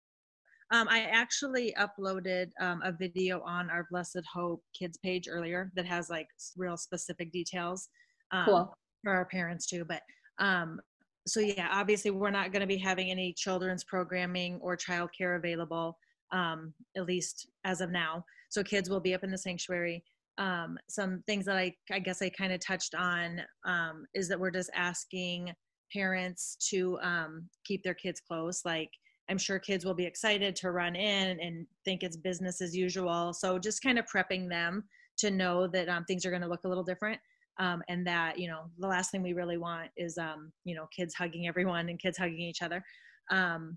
Um, 0.72 0.88
I 0.88 1.00
actually 1.00 1.74
uploaded 1.78 2.50
um, 2.60 2.80
a 2.84 2.92
video 2.92 3.40
on 3.42 3.70
our 3.70 3.86
Blessed 3.90 4.22
Hope 4.32 4.62
Kids 4.76 4.98
page 4.98 5.28
earlier 5.28 5.72
that 5.74 5.86
has 5.86 6.10
like 6.10 6.28
real 6.56 6.76
specific 6.76 7.32
details 7.32 7.88
um, 8.32 8.44
cool. 8.44 8.74
for 9.02 9.12
our 9.12 9.24
parents 9.24 9.66
too. 9.66 9.84
But 9.84 10.02
um, 10.38 10.80
so 11.26 11.40
yeah, 11.40 11.68
obviously 11.72 12.10
we're 12.10 12.30
not 12.30 12.52
going 12.52 12.60
to 12.60 12.66
be 12.66 12.78
having 12.78 13.10
any 13.10 13.32
children's 13.32 13.84
programming 13.84 14.58
or 14.60 14.76
childcare 14.76 15.36
available 15.36 15.98
um, 16.32 16.72
at 16.96 17.06
least 17.06 17.48
as 17.64 17.80
of 17.80 17.90
now. 17.90 18.24
So 18.48 18.62
kids 18.62 18.88
will 18.88 19.00
be 19.00 19.14
up 19.14 19.24
in 19.24 19.30
the 19.30 19.38
sanctuary. 19.38 20.04
Um, 20.38 20.78
some 20.88 21.22
things 21.26 21.44
that 21.46 21.56
I, 21.56 21.74
I 21.90 21.98
guess 21.98 22.22
I 22.22 22.30
kind 22.30 22.52
of 22.52 22.60
touched 22.64 22.94
on 22.94 23.40
um, 23.66 24.06
is 24.14 24.28
that 24.28 24.38
we're 24.38 24.50
just 24.50 24.70
asking 24.74 25.52
parents 25.92 26.56
to 26.70 26.98
um, 27.02 27.48
keep 27.64 27.82
their 27.82 27.94
kids 27.94 28.20
close. 28.20 28.62
Like 28.64 28.90
I'm 29.30 29.38
sure 29.38 29.58
kids 29.58 29.84
will 29.84 29.94
be 29.94 30.04
excited 30.04 30.56
to 30.56 30.72
run 30.72 30.96
in 30.96 31.38
and 31.40 31.66
think 31.84 32.02
it's 32.02 32.16
business 32.16 32.60
as 32.60 32.76
usual. 32.76 33.32
So 33.32 33.58
just 33.58 33.82
kind 33.82 33.98
of 33.98 34.04
prepping 34.06 34.48
them 34.48 34.84
to 35.18 35.30
know 35.30 35.68
that 35.68 35.88
um, 35.88 36.04
things 36.04 36.26
are 36.26 36.30
going 36.30 36.42
to 36.42 36.48
look 36.48 36.64
a 36.64 36.68
little 36.68 36.84
different. 36.84 37.20
Um, 37.58 37.82
and 37.88 38.06
that 38.06 38.38
you 38.38 38.48
know 38.48 38.70
the 38.78 38.86
last 38.86 39.10
thing 39.10 39.22
we 39.22 39.34
really 39.34 39.58
want 39.58 39.90
is 39.96 40.16
um, 40.16 40.50
you 40.64 40.74
know 40.74 40.86
kids 40.96 41.14
hugging 41.14 41.46
everyone 41.46 41.90
and 41.90 41.98
kids 41.98 42.16
hugging 42.16 42.40
each 42.40 42.62
other 42.62 42.82
um, 43.30 43.76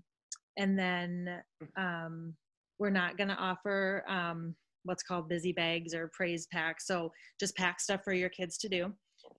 and 0.56 0.78
then 0.78 1.42
um, 1.76 2.34
we're 2.78 2.88
not 2.88 3.18
going 3.18 3.28
to 3.28 3.34
offer 3.34 4.02
um, 4.08 4.54
what's 4.84 5.02
called 5.02 5.28
busy 5.28 5.52
bags 5.52 5.92
or 5.92 6.10
praise 6.14 6.46
packs 6.50 6.86
so 6.86 7.12
just 7.38 7.54
pack 7.56 7.78
stuff 7.78 8.00
for 8.04 8.14
your 8.14 8.30
kids 8.30 8.56
to 8.58 8.70
do 8.70 8.90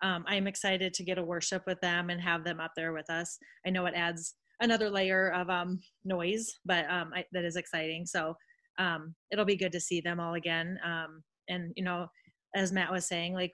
um, 0.04 0.24
i'm 0.28 0.46
excited 0.46 0.94
to 0.94 1.04
get 1.04 1.18
a 1.18 1.24
worship 1.24 1.64
with 1.66 1.82
them 1.82 2.12
and 2.12 2.22
have 2.22 2.44
them 2.44 2.60
up 2.60 2.74
there 2.76 2.94
with 2.94 3.10
us 3.10 3.40
i 3.66 3.70
know 3.72 3.88
it 3.88 3.96
adds 3.96 4.36
another 4.62 4.90
layer 4.90 5.32
of 5.32 5.50
um, 5.50 5.80
noise 6.04 6.60
but 6.66 6.90
um, 6.90 7.12
I, 7.16 7.26
that 7.32 7.46
is 7.46 7.56
exciting. 7.56 8.06
So 8.06 8.36
um, 8.78 9.16
it'll 9.32 9.46
be 9.46 9.56
good 9.56 9.72
to 9.72 9.80
see 9.80 10.02
them 10.02 10.20
all 10.20 10.36
again. 10.36 10.80
Um, 10.84 11.24
and 11.48 11.74
you 11.76 11.84
know 11.84 12.08
as 12.56 12.72
matt 12.72 12.92
was 12.92 13.06
saying 13.08 13.34
like 13.34 13.52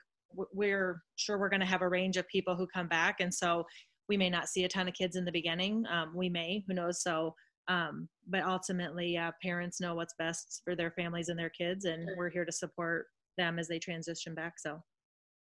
we're 0.54 1.02
sure 1.18 1.38
we're 1.38 1.50
going 1.50 1.60
to 1.60 1.66
have 1.66 1.82
a 1.82 1.90
range 1.90 2.16
of 2.18 2.28
people 2.28 2.56
who 2.56 2.66
come 2.68 2.88
back 2.88 3.20
and 3.20 3.34
so 3.34 3.66
we 4.08 4.18
may 4.18 4.30
not 4.30 4.48
see 4.48 4.64
a 4.64 4.70
ton 4.70 4.88
of 4.88 4.94
kids 4.94 5.16
in 5.16 5.24
the 5.24 5.32
beginning. 5.32 5.86
Um, 5.90 6.12
we 6.16 6.30
may 6.30 6.64
who 6.68 6.74
knows? 6.74 7.02
So 7.02 7.34
um, 7.68 8.10
but 8.28 8.44
ultimately 8.44 9.18
uh, 9.18 9.32
parents 9.42 9.80
know 9.80 9.96
what's 9.96 10.16
best 10.18 10.62
for 10.66 10.76
their 10.76 10.92
families 10.92 11.30
and 11.30 11.38
their 11.38 11.50
kids 11.50 11.86
and 11.86 12.10
we're 12.18 12.30
here 12.30 12.46
to 12.46 12.52
support 12.52 13.08
them 13.38 13.60
as 13.60 13.68
they 13.68 13.80
transition 13.80 14.36
back 14.36 14.54
so. 14.58 14.82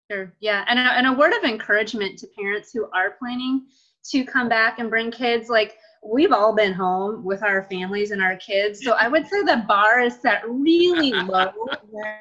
Sure 0.10 0.34
yeah 0.39 0.65
and 0.68 0.77
a, 0.77 0.82
and 0.82 1.08
a 1.08 1.13
word 1.13 1.34
of 1.34 1.44
encouragement 1.44 2.20
to 2.20 2.27
parents 2.38 2.72
who 2.74 2.89
are 2.94 3.15
planning 3.18 3.65
to 4.10 4.24
come 4.25 4.50
back 4.50 4.79
and 4.79 4.89
bring 4.89 5.12
kids 5.12 5.50
like 5.50 5.77
we've 6.03 6.31
all 6.31 6.55
been 6.55 6.74
home 6.74 7.24
with 7.24 7.43
our 7.43 7.63
families 7.63 8.12
and 8.12 8.22
our 8.22 8.36
kids. 8.38 8.84
So 8.84 8.93
I 8.93 9.08
would 9.08 9.27
say 9.27 9.41
the 9.43 9.63
bar 9.67 10.00
is 10.00 10.20
set 10.20 10.41
really 10.48 11.12
low 11.12 11.51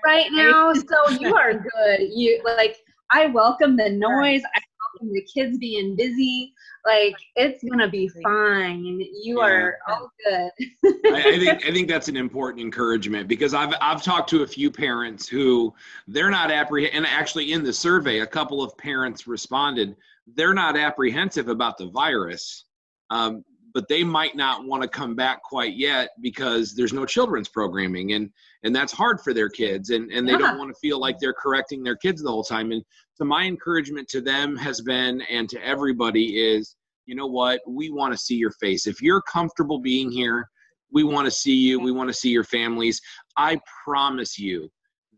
right 0.04 0.28
now. 0.32 0.72
So 0.74 1.10
you 1.18 1.34
are 1.34 1.54
good. 1.54 2.10
You 2.12 2.40
like 2.44 2.76
I 3.12 3.26
welcome 3.26 3.76
the 3.76 3.90
noise. 3.90 4.42
I 4.54 4.60
welcome 5.00 5.14
the 5.14 5.22
kids 5.22 5.58
being 5.58 5.96
busy. 5.96 6.54
Like 6.86 7.16
it's 7.36 7.62
gonna 7.64 7.88
be 7.88 8.08
fine. 8.22 8.84
You 8.84 9.38
yeah. 9.38 9.44
are 9.44 9.78
all 9.88 10.10
good. 10.24 10.50
I, 11.06 11.18
I, 11.26 11.38
think 11.38 11.66
I 11.66 11.72
think 11.72 11.88
that's 11.88 12.08
an 12.08 12.16
important 12.16 12.62
encouragement 12.62 13.28
because 13.28 13.54
I've 13.54 13.74
I've 13.80 14.02
talked 14.02 14.30
to 14.30 14.42
a 14.42 14.46
few 14.46 14.70
parents 14.70 15.28
who 15.28 15.74
they're 16.08 16.30
not 16.30 16.50
apprehensive 16.50 16.96
and 16.96 17.06
actually 17.06 17.52
in 17.52 17.62
the 17.62 17.72
survey 17.72 18.20
a 18.20 18.26
couple 18.26 18.62
of 18.62 18.76
parents 18.78 19.26
responded 19.26 19.96
they're 20.34 20.54
not 20.54 20.76
apprehensive 20.76 21.48
about 21.48 21.76
the 21.76 21.86
virus. 21.86 22.64
Um, 23.10 23.44
but 23.72 23.88
they 23.88 24.02
might 24.02 24.36
not 24.36 24.64
want 24.64 24.82
to 24.82 24.88
come 24.88 25.14
back 25.14 25.42
quite 25.42 25.76
yet 25.76 26.10
because 26.20 26.74
there's 26.74 26.92
no 26.92 27.04
children's 27.06 27.48
programming 27.48 28.12
and 28.12 28.30
and 28.64 28.74
that's 28.74 28.92
hard 28.92 29.20
for 29.20 29.32
their 29.32 29.48
kids 29.48 29.90
and 29.90 30.10
and 30.10 30.26
they 30.28 30.32
yeah. 30.32 30.38
don't 30.38 30.58
want 30.58 30.72
to 30.72 30.78
feel 30.80 30.98
like 30.98 31.18
they're 31.18 31.34
correcting 31.34 31.82
their 31.82 31.96
kids 31.96 32.22
the 32.22 32.30
whole 32.30 32.44
time. 32.44 32.72
And 32.72 32.82
so 33.14 33.24
my 33.24 33.44
encouragement 33.44 34.08
to 34.08 34.20
them 34.20 34.56
has 34.56 34.80
been 34.80 35.20
and 35.22 35.48
to 35.50 35.64
everybody 35.64 36.40
is 36.40 36.76
you 37.06 37.16
know 37.16 37.26
what? 37.26 37.60
We 37.66 37.90
want 37.90 38.12
to 38.12 38.18
see 38.18 38.36
your 38.36 38.52
face. 38.52 38.86
If 38.86 39.02
you're 39.02 39.22
comfortable 39.22 39.80
being 39.80 40.12
here 40.12 40.48
we 40.92 41.04
want 41.04 41.26
to 41.26 41.30
see 41.30 41.54
you. 41.54 41.80
We 41.80 41.92
want 41.92 42.08
to 42.08 42.14
see 42.14 42.30
your 42.30 42.44
families. 42.44 43.00
I 43.36 43.60
promise 43.84 44.38
you 44.38 44.70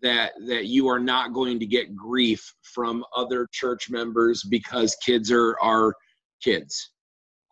that 0.03 0.33
that 0.47 0.67
you 0.67 0.89
are 0.89 0.99
not 0.99 1.33
going 1.33 1.59
to 1.61 1.67
get 1.67 1.95
grief 1.95 2.55
from 2.63 3.05
other 3.17 3.49
church 3.53 3.89
members 3.91 4.43
because 4.43 4.97
kids 4.97 5.31
are 5.31 5.57
are 5.61 5.95
kids 6.43 6.92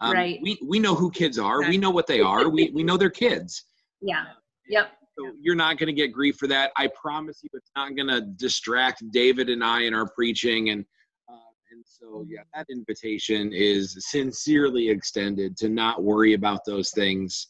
um, 0.01 0.13
right. 0.13 0.39
We 0.43 0.59
we 0.67 0.79
know 0.79 0.95
who 0.95 1.11
kids 1.11 1.39
are. 1.39 1.61
Exactly. 1.61 1.77
We 1.77 1.81
know 1.81 1.91
what 1.91 2.07
they 2.07 2.21
are. 2.21 2.49
we 2.49 2.71
we 2.71 2.83
know 2.83 2.97
they're 2.97 3.11
kids. 3.11 3.65
Yeah. 4.01 4.25
Yep. 4.69 4.91
So 5.19 5.33
you're 5.41 5.57
not 5.57 5.77
going 5.77 5.89
to 5.89 5.93
get 5.93 6.13
grief 6.13 6.37
for 6.37 6.47
that. 6.47 6.71
I 6.77 6.89
promise 6.89 7.41
you, 7.43 7.51
it's 7.53 7.71
not 7.77 7.95
going 7.95 8.09
to 8.09 8.23
distract 8.23 9.03
David 9.11 9.51
and 9.51 9.63
I 9.63 9.83
in 9.83 9.93
our 9.93 10.09
preaching. 10.09 10.71
And 10.71 10.85
uh, 11.29 11.53
and 11.73 11.85
so 11.85 12.25
yeah, 12.29 12.43
that 12.55 12.67
invitation 12.71 13.53
is 13.53 13.97
sincerely 14.11 14.89
extended 14.89 15.57
to 15.59 15.69
not 15.69 16.03
worry 16.03 16.33
about 16.33 16.65
those 16.65 16.91
things 16.91 17.49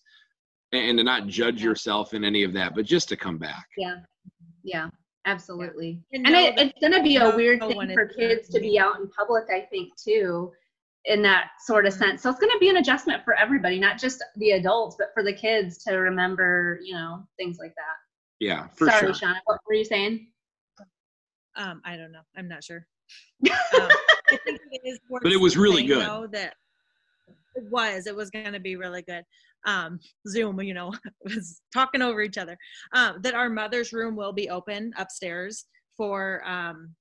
and 0.72 0.98
to 0.98 1.04
not 1.04 1.26
judge 1.26 1.60
yeah. 1.60 1.68
yourself 1.68 2.14
in 2.14 2.24
any 2.24 2.42
of 2.42 2.52
that, 2.54 2.74
but 2.74 2.84
just 2.84 3.08
to 3.10 3.16
come 3.16 3.38
back. 3.38 3.66
Yeah. 3.76 3.96
Yeah. 4.64 4.88
Absolutely. 5.26 6.00
Yeah. 6.10 6.18
And, 6.18 6.26
and 6.26 6.36
it, 6.36 6.58
it's 6.58 6.80
going 6.80 6.94
to 6.94 7.02
be 7.02 7.16
a 7.16 7.36
weird 7.36 7.60
thing 7.60 7.92
for 7.92 8.06
kids 8.06 8.48
to 8.48 8.58
be 8.58 8.78
out 8.78 8.98
in 8.98 9.08
public, 9.08 9.44
I 9.54 9.60
think, 9.70 9.92
too 9.96 10.50
in 11.06 11.22
that 11.22 11.50
sort 11.64 11.86
of 11.86 11.92
sense. 11.92 12.22
So 12.22 12.30
it's 12.30 12.38
going 12.38 12.52
to 12.52 12.58
be 12.58 12.68
an 12.68 12.76
adjustment 12.76 13.24
for 13.24 13.34
everybody, 13.34 13.78
not 13.78 13.98
just 13.98 14.22
the 14.36 14.52
adults, 14.52 14.96
but 14.98 15.08
for 15.14 15.22
the 15.22 15.32
kids 15.32 15.78
to 15.84 15.94
remember, 15.94 16.78
you 16.82 16.94
know, 16.94 17.26
things 17.38 17.58
like 17.58 17.74
that. 17.76 17.96
Yeah, 18.38 18.68
for 18.68 18.88
Sorry, 18.88 19.12
sure. 19.12 19.28
Shauna, 19.28 19.40
what 19.44 19.60
were 19.66 19.74
you 19.74 19.84
saying? 19.84 20.28
Um, 21.56 21.80
I 21.84 21.96
don't 21.96 22.12
know. 22.12 22.20
I'm 22.36 22.48
not 22.48 22.64
sure. 22.64 22.86
um, 23.50 23.88
it 24.30 25.00
but 25.10 25.32
it 25.32 25.40
was 25.40 25.56
really 25.56 25.84
good. 25.84 26.06
Know 26.06 26.26
that 26.28 26.54
it 27.56 27.64
was. 27.70 28.06
It 28.06 28.14
was 28.14 28.30
going 28.30 28.52
to 28.52 28.60
be 28.60 28.76
really 28.76 29.02
good. 29.02 29.24
Um, 29.66 29.98
Zoom, 30.28 30.60
you 30.62 30.74
know, 30.74 30.92
was 31.24 31.60
talking 31.72 32.02
over 32.02 32.22
each 32.22 32.38
other. 32.38 32.56
Um, 32.94 33.20
that 33.22 33.34
our 33.34 33.50
mother's 33.50 33.92
room 33.92 34.16
will 34.16 34.32
be 34.32 34.48
open 34.48 34.92
upstairs 34.96 35.66
for 35.96 36.42
um, 36.46 36.94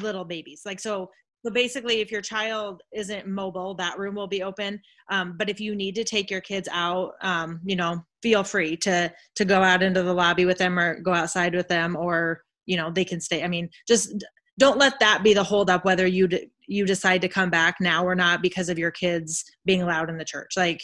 little 0.00 0.24
babies. 0.24 0.62
Like 0.66 0.80
so, 0.80 1.10
so 1.46 1.52
basically, 1.52 2.00
if 2.00 2.10
your 2.10 2.22
child 2.22 2.82
isn't 2.92 3.28
mobile, 3.28 3.74
that 3.76 4.00
room 4.00 4.16
will 4.16 4.26
be 4.26 4.42
open. 4.42 4.80
Um, 5.12 5.36
but 5.38 5.48
if 5.48 5.60
you 5.60 5.76
need 5.76 5.94
to 5.94 6.02
take 6.02 6.28
your 6.28 6.40
kids 6.40 6.68
out, 6.72 7.12
um, 7.22 7.60
you 7.64 7.76
know, 7.76 8.04
feel 8.20 8.42
free 8.42 8.76
to 8.78 9.12
to 9.36 9.44
go 9.44 9.62
out 9.62 9.80
into 9.80 10.02
the 10.02 10.12
lobby 10.12 10.44
with 10.44 10.58
them 10.58 10.76
or 10.76 10.98
go 11.00 11.14
outside 11.14 11.54
with 11.54 11.68
them, 11.68 11.94
or 11.94 12.42
you 12.66 12.76
know, 12.76 12.90
they 12.90 13.04
can 13.04 13.20
stay. 13.20 13.44
I 13.44 13.48
mean, 13.48 13.70
just 13.86 14.12
don't 14.58 14.76
let 14.76 14.98
that 14.98 15.22
be 15.22 15.34
the 15.34 15.44
holdup 15.44 15.84
whether 15.84 16.04
you 16.04 16.26
d- 16.26 16.50
you 16.66 16.84
decide 16.84 17.20
to 17.20 17.28
come 17.28 17.48
back 17.48 17.76
now 17.80 18.04
or 18.04 18.16
not 18.16 18.42
because 18.42 18.68
of 18.68 18.76
your 18.76 18.90
kids 18.90 19.44
being 19.64 19.82
allowed 19.82 20.10
in 20.10 20.18
the 20.18 20.24
church. 20.24 20.54
Like 20.56 20.82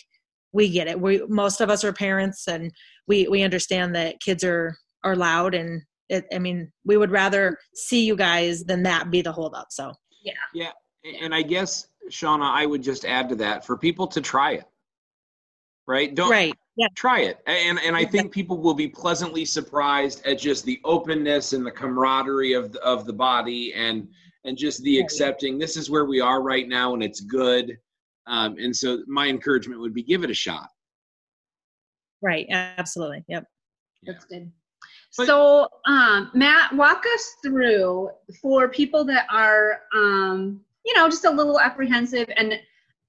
we 0.52 0.69
get 0.69 0.87
it. 0.87 1.00
We 1.00 1.25
most 1.28 1.61
of 1.61 1.71
us 1.71 1.83
are 1.83 1.92
parents, 1.92 2.47
and 2.47 2.71
we 3.09 3.26
we 3.26 3.42
understand 3.42 3.97
that 3.97 4.21
kids 4.21 4.45
are 4.45 4.76
are 5.02 5.16
loud 5.16 5.57
and 5.57 5.83
it, 6.09 6.26
I 6.33 6.38
mean, 6.38 6.71
we 6.85 6.97
would 6.97 7.11
rather 7.11 7.59
see 7.75 8.04
you 8.04 8.16
guys 8.16 8.64
than 8.64 8.83
that 8.85 9.11
be 9.11 9.23
the 9.23 9.33
holdup. 9.33 9.69
So 9.71 9.95
yeah. 10.23 10.33
Yeah. 10.55 10.71
And 11.21 11.35
I 11.35 11.43
guess, 11.43 11.88
Shauna, 12.11 12.50
I 12.50 12.67
would 12.67 12.83
just 12.83 13.05
add 13.05 13.29
to 13.31 13.37
that 13.37 13.67
for 13.67 13.76
people 13.76 14.07
to 14.09 14.21
try 14.21 14.52
it. 14.52 14.64
Right? 15.87 16.14
Don't 16.14 16.31
right. 16.31 16.55
Yeah. 16.76 16.87
try 16.95 17.21
it. 17.21 17.41
And 17.47 17.79
and 17.81 17.97
I 17.97 18.05
think 18.05 18.33
people 18.33 18.59
will 18.59 18.75
be 18.75 18.88
pleasantly 18.88 19.45
surprised 19.45 20.25
at 20.25 20.38
just 20.38 20.64
the 20.64 20.81
openness 20.85 21.52
and 21.52 21.67
the 21.67 21.73
camaraderie 21.73 22.52
of 22.52 22.73
the, 22.73 22.81
of 22.83 23.05
the 23.05 23.12
body 23.12 23.75
and 23.75 24.09
and 24.45 24.57
just 24.57 24.83
the 24.83 24.99
accepting 24.99 25.59
this 25.59 25.76
is 25.76 25.91
where 25.91 26.05
we 26.05 26.21
are 26.21 26.43
right 26.43 26.69
now 26.69 26.95
and 26.95 27.02
it's 27.02 27.21
good. 27.21 27.76
Um, 28.26 28.57
and 28.59 28.75
so 28.75 29.02
my 29.09 29.29
encouragement 29.29 29.81
would 29.81 29.93
be 29.93 30.02
give 30.02 30.23
it 30.23 30.31
a 30.31 30.35
shot. 30.35 30.69
Right. 32.23 32.47
Absolutely. 32.50 33.25
Yep. 33.29 33.45
That's 34.05 34.25
good. 34.25 34.50
But, 35.16 35.26
so, 35.26 35.69
um, 35.87 36.31
Matt, 36.35 36.75
walk 36.75 37.04
us 37.14 37.35
through 37.42 38.11
for 38.40 38.69
people 38.69 39.04
that 39.04 39.26
are, 39.31 39.83
um, 39.95 40.61
you 40.87 40.95
know, 40.95 41.09
just 41.09 41.25
a 41.25 41.31
little 41.31 41.61
apprehensive 41.61 42.28
and 42.37 42.59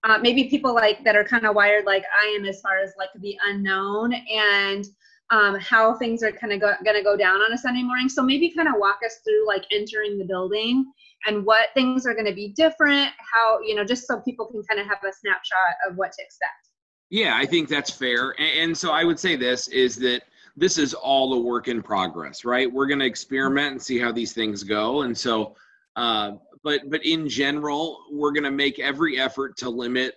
uh, 0.04 0.18
maybe 0.18 0.46
people 0.46 0.74
like 0.74 1.04
that 1.06 1.16
are 1.16 1.24
kind 1.24 1.46
of 1.46 1.56
wired 1.56 1.86
like 1.86 2.04
I 2.14 2.28
am 2.38 2.46
as 2.46 2.60
far 2.60 2.80
as 2.80 2.94
like 2.98 3.10
the 3.22 3.38
unknown 3.48 4.14
and 4.14 4.86
um, 5.30 5.56
how 5.56 5.94
things 5.96 6.24
are 6.24 6.32
kind 6.32 6.52
of 6.52 6.60
go- 6.60 6.76
going 6.84 6.98
to 6.98 7.04
go 7.04 7.16
down 7.16 7.42
on 7.42 7.54
a 7.54 7.58
Sunday 7.58 7.84
morning. 7.84 8.10
So 8.10 8.22
maybe 8.22 8.50
kind 8.50 8.68
of 8.68 8.76
walk 8.78 9.00
us 9.06 9.20
through 9.24 9.48
like 9.48 9.64
entering 9.72 10.18
the 10.18 10.26
building 10.26 10.92
and 11.26 11.46
what 11.46 11.70
things 11.74 12.06
are 12.06 12.14
going 12.14 12.26
to 12.26 12.34
be 12.34 12.50
different, 12.50 13.12
how, 13.34 13.62
you 13.62 13.76
know, 13.76 13.86
just 13.86 14.06
so 14.08 14.20
people 14.20 14.46
can 14.48 14.62
kind 14.64 14.82
of 14.82 14.88
have 14.88 14.98
a 15.08 15.14
snapshot 15.14 15.58
of 15.90 15.96
what 15.96 16.12
to 16.12 16.22
expect. 16.22 16.70
Yeah, 17.10 17.38
I 17.38 17.46
think 17.46 17.70
that's 17.70 17.90
fair. 17.90 18.36
And, 18.38 18.60
and 18.60 18.78
so 18.78 18.92
I 18.92 19.06
would 19.06 19.20
say 19.20 19.38
this 19.38 19.70
is 19.70 19.96
that 19.98 20.24
this 20.56 20.78
is 20.78 20.94
all 20.94 21.34
a 21.34 21.40
work 21.40 21.68
in 21.68 21.82
progress, 21.82 22.46
right? 22.46 22.72
We're 22.72 22.86
going 22.86 23.00
to 23.00 23.06
experiment 23.06 23.72
and 23.72 23.82
see 23.82 23.98
how 23.98 24.12
these 24.12 24.34
things 24.34 24.64
go. 24.64 25.02
And 25.02 25.18
so, 25.18 25.56
uh, 25.96 26.34
but 26.64 26.82
but 26.90 27.06
in 27.06 27.28
general, 27.28 28.06
we're 28.12 28.32
going 28.32 28.44
to 28.44 28.52
make 28.52 28.80
every 28.80 29.20
effort 29.20 29.58
to 29.58 29.70
limit 29.70 30.16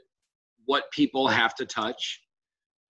what 0.67 0.91
people 0.91 1.27
have 1.29 1.55
to 1.57 1.67
touch, 1.67 2.21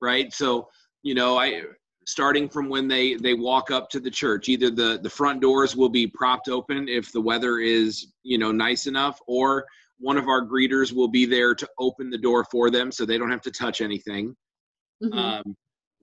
right? 0.00 0.32
So, 0.32 0.68
you 1.02 1.14
know, 1.14 1.38
I 1.38 1.62
starting 2.06 2.48
from 2.48 2.68
when 2.68 2.88
they 2.88 3.14
they 3.14 3.34
walk 3.34 3.70
up 3.70 3.90
to 3.90 4.00
the 4.00 4.10
church, 4.10 4.48
either 4.48 4.70
the 4.70 4.98
the 5.02 5.10
front 5.10 5.40
doors 5.40 5.76
will 5.76 5.88
be 5.88 6.06
propped 6.06 6.48
open 6.48 6.88
if 6.88 7.12
the 7.12 7.20
weather 7.20 7.58
is 7.58 8.12
you 8.22 8.38
know 8.38 8.52
nice 8.52 8.86
enough, 8.86 9.20
or 9.26 9.66
one 9.98 10.16
of 10.16 10.28
our 10.28 10.44
greeters 10.44 10.92
will 10.92 11.08
be 11.08 11.24
there 11.24 11.54
to 11.54 11.68
open 11.78 12.10
the 12.10 12.18
door 12.18 12.44
for 12.44 12.70
them 12.70 12.92
so 12.92 13.06
they 13.06 13.18
don't 13.18 13.30
have 13.30 13.42
to 13.42 13.50
touch 13.50 13.80
anything. 13.80 14.36
Mm-hmm. 15.02 15.18
Um, 15.18 15.56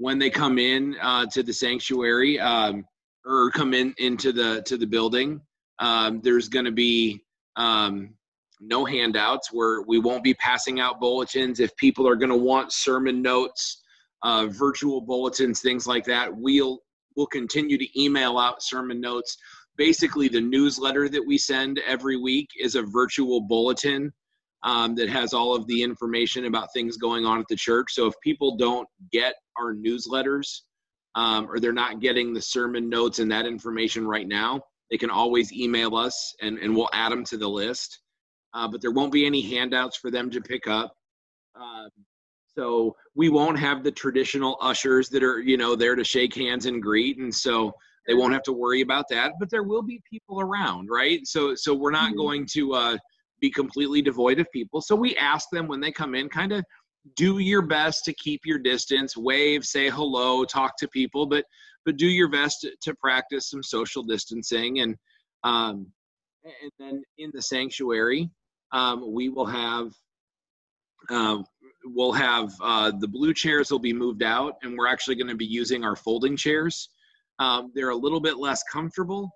when 0.03 0.19
they 0.19 0.29
come 0.29 0.59
in 0.59 0.97
uh, 1.01 1.25
to 1.27 1.41
the 1.41 1.53
sanctuary 1.53 2.37
um, 2.37 2.85
or 3.25 3.49
come 3.51 3.73
in 3.73 3.95
into 3.99 4.33
the 4.33 4.61
to 4.63 4.75
the 4.75 4.85
building. 4.85 5.39
Um, 5.79 6.19
there's 6.21 6.49
going 6.49 6.65
to 6.65 6.73
be 6.73 7.23
um, 7.55 8.13
no 8.59 8.83
handouts. 8.83 9.53
Where 9.53 9.81
we 9.83 9.99
won't 9.99 10.21
be 10.21 10.33
passing 10.33 10.81
out 10.81 10.99
bulletins. 10.99 11.61
If 11.61 11.73
people 11.77 12.05
are 12.05 12.17
going 12.17 12.31
to 12.31 12.35
want 12.35 12.73
sermon 12.73 13.21
notes, 13.21 13.81
uh, 14.23 14.47
virtual 14.47 14.99
bulletins, 14.99 15.61
things 15.61 15.87
like 15.87 16.03
that, 16.03 16.35
we'll 16.35 16.79
we'll 17.15 17.27
continue 17.27 17.77
to 17.77 18.01
email 18.01 18.37
out 18.37 18.61
sermon 18.61 18.99
notes. 18.99 19.37
Basically, 19.77 20.27
the 20.27 20.41
newsletter 20.41 21.07
that 21.07 21.25
we 21.25 21.37
send 21.37 21.79
every 21.87 22.17
week 22.17 22.49
is 22.59 22.75
a 22.75 22.83
virtual 22.83 23.39
bulletin 23.39 24.11
um, 24.63 24.95
that 24.95 25.07
has 25.07 25.33
all 25.33 25.55
of 25.55 25.65
the 25.67 25.81
information 25.81 26.43
about 26.43 26.73
things 26.73 26.97
going 26.97 27.25
on 27.25 27.39
at 27.39 27.47
the 27.47 27.55
church. 27.55 27.93
So 27.93 28.05
if 28.05 28.13
people 28.21 28.57
don't 28.57 28.87
get 29.09 29.35
our 29.59 29.73
newsletters 29.73 30.61
um, 31.15 31.47
or 31.49 31.59
they're 31.59 31.73
not 31.73 31.99
getting 31.99 32.33
the 32.33 32.41
sermon 32.41 32.89
notes 32.89 33.19
and 33.19 33.31
that 33.31 33.45
information 33.45 34.07
right 34.07 34.27
now, 34.27 34.61
they 34.89 34.97
can 34.97 35.09
always 35.09 35.53
email 35.53 35.95
us 35.95 36.35
and, 36.41 36.57
and 36.57 36.75
we'll 36.75 36.89
add 36.93 37.11
them 37.11 37.23
to 37.25 37.37
the 37.37 37.47
list. 37.47 37.99
Uh, 38.53 38.67
but 38.67 38.81
there 38.81 38.91
won't 38.91 39.11
be 39.11 39.25
any 39.25 39.41
handouts 39.41 39.97
for 39.97 40.11
them 40.11 40.29
to 40.29 40.41
pick 40.41 40.67
up. 40.67 40.93
Um, 41.55 41.89
so 42.55 42.95
we 43.15 43.29
won't 43.29 43.57
have 43.57 43.83
the 43.83 43.91
traditional 43.91 44.57
ushers 44.61 45.09
that 45.09 45.23
are, 45.23 45.39
you 45.39 45.57
know, 45.57 45.75
there 45.75 45.95
to 45.95 46.03
shake 46.03 46.35
hands 46.35 46.67
and 46.67 46.81
greet. 46.81 47.17
And 47.17 47.33
so 47.33 47.71
they 48.07 48.13
won't 48.13 48.33
have 48.33 48.43
to 48.43 48.53
worry 48.53 48.81
about 48.81 49.05
that, 49.09 49.33
but 49.39 49.49
there 49.49 49.63
will 49.63 49.81
be 49.81 50.01
people 50.07 50.39
around, 50.39 50.89
right? 50.91 51.25
So, 51.25 51.55
so 51.55 51.73
we're 51.73 51.91
not 51.91 52.09
mm-hmm. 52.09 52.17
going 52.17 52.47
to, 52.53 52.73
uh, 52.73 52.97
be 53.43 53.49
completely 53.49 54.01
devoid 54.01 54.39
of 54.39 54.49
people. 54.53 54.79
So 54.79 54.95
we 54.95 55.17
ask 55.17 55.49
them 55.51 55.67
when 55.67 55.81
they 55.81 55.91
come 55.91 56.15
in, 56.15 56.29
kind 56.29 56.53
of 56.53 56.63
do 57.15 57.39
your 57.39 57.61
best 57.61 58.05
to 58.05 58.13
keep 58.13 58.41
your 58.45 58.59
distance, 58.59 59.17
wave, 59.17 59.65
say 59.65 59.89
hello, 59.89 60.45
talk 60.45 60.77
to 60.77 60.87
people, 60.87 61.25
but 61.25 61.45
but 61.85 61.97
do 61.97 62.07
your 62.07 62.29
best 62.29 62.61
to, 62.61 62.71
to 62.81 62.95
practice 62.95 63.49
some 63.49 63.61
social 63.61 64.03
distancing. 64.03 64.79
And 64.79 64.95
um, 65.43 65.87
and 66.45 66.71
then 66.79 67.03
in 67.17 67.31
the 67.33 67.41
sanctuary, 67.41 68.29
um, 68.71 69.13
we 69.13 69.29
will 69.29 69.45
have 69.45 69.91
uh, 71.09 71.39
we'll 71.85 72.13
have 72.13 72.51
uh, 72.61 72.91
the 72.99 73.07
blue 73.07 73.33
chairs 73.33 73.71
will 73.71 73.79
be 73.79 73.93
moved 73.93 74.23
out, 74.23 74.55
and 74.63 74.77
we're 74.77 74.87
actually 74.87 75.15
going 75.15 75.27
to 75.27 75.35
be 75.35 75.45
using 75.45 75.83
our 75.83 75.95
folding 75.95 76.37
chairs. 76.37 76.89
Um, 77.39 77.71
they're 77.75 77.89
a 77.89 77.95
little 77.95 78.21
bit 78.21 78.37
less 78.37 78.63
comfortable, 78.71 79.29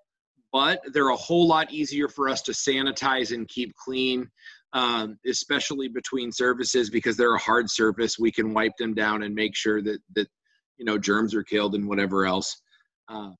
but 0.52 0.80
they're 0.92 1.10
a 1.10 1.16
whole 1.16 1.46
lot 1.46 1.72
easier 1.72 2.08
for 2.08 2.28
us 2.28 2.42
to 2.42 2.52
sanitize 2.52 3.34
and 3.34 3.48
keep 3.48 3.74
clean, 3.74 4.30
um, 4.72 5.18
especially 5.26 5.88
between 5.88 6.30
services 6.30 6.90
because 6.90 7.16
they're 7.16 7.34
a 7.34 7.40
hard 7.40 7.70
surface. 7.70 8.18
We 8.18 8.30
can 8.30 8.52
wipe 8.52 8.76
them 8.78 8.94
down 8.94 9.22
and 9.22 9.34
make 9.34 9.56
sure 9.56 9.82
that 9.82 9.98
that 10.14 10.28
you 10.76 10.84
know 10.84 10.98
germs 10.98 11.34
are 11.34 11.42
killed 11.42 11.74
and 11.74 11.88
whatever 11.88 12.26
else. 12.26 12.60
Uh, 13.08 13.30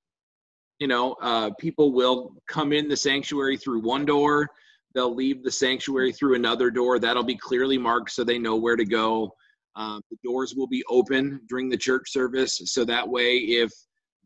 you 0.79 0.87
know, 0.87 1.17
uh, 1.21 1.51
people 1.59 1.93
will 1.93 2.35
come 2.49 2.73
in 2.73 2.89
the 2.89 2.97
sanctuary 2.97 3.57
through 3.57 3.81
one 3.81 4.05
door. 4.05 4.49
They'll 4.95 5.15
leave 5.15 5.43
the 5.43 5.51
sanctuary 5.51 6.13
through 6.13 6.37
another 6.37 6.71
door. 6.71 6.99
That'll 6.99 7.25
be 7.25 7.37
clearly 7.37 7.79
marked 7.79 8.13
so 8.13 8.25
they 8.25 8.39
know 8.39 8.57
where 8.57 8.77
to 8.77 8.85
go. 8.85 9.33
Uh, 9.77 10.01
the 10.11 10.17
doors 10.25 10.55
will 10.57 10.67
be 10.67 10.83
open 10.89 11.41
during 11.49 11.69
the 11.69 11.77
church 11.77 12.11
service, 12.11 12.61
so 12.65 12.85
that 12.85 13.09
way, 13.09 13.37
if 13.37 13.71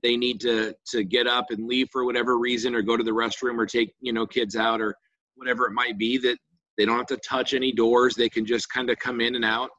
they 0.03 0.17
need 0.17 0.41
to 0.41 0.75
to 0.89 1.05
get 1.05 1.27
up 1.27 1.51
and 1.51 1.67
leave 1.67 1.89
for 1.93 2.05
whatever 2.05 2.39
reason 2.39 2.75
or 2.75 2.83
go 2.83 2.97
to 2.97 3.05
the 3.05 3.11
restroom 3.11 3.59
or 3.59 3.67
take 3.67 3.95
you 4.01 4.13
know 4.13 4.27
kids 4.27 4.57
out 4.57 4.81
or 4.81 4.97
whatever 5.37 5.67
it 5.67 5.73
might 5.73 5.99
be 5.99 6.19
that 6.19 6.39
they 6.77 6.85
don't 6.85 6.97
have 6.97 7.07
to 7.07 7.17
touch 7.19 7.55
any 7.55 7.73
doors 7.73 8.15
they 8.15 8.29
can 8.29 8.45
just 8.47 8.71
kind 8.71 8.91
of 8.91 8.99
come 8.99 9.21
in 9.21 9.35
and 9.35 9.45
out 9.45 9.71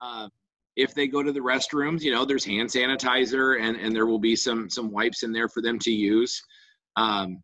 uh, 0.00 0.28
if 0.76 0.94
they 0.94 1.06
go 1.06 1.22
to 1.22 1.32
the 1.32 1.40
restrooms 1.40 2.02
you 2.02 2.12
know 2.12 2.24
there's 2.24 2.44
hand 2.44 2.68
sanitizer 2.68 3.60
and 3.60 3.76
and 3.76 3.94
there 3.94 4.06
will 4.06 4.18
be 4.18 4.36
some 4.36 4.68
some 4.70 4.90
wipes 4.90 5.22
in 5.22 5.32
there 5.32 5.48
for 5.48 5.62
them 5.62 5.78
to 5.78 5.90
use 5.90 6.42
um, 6.96 7.42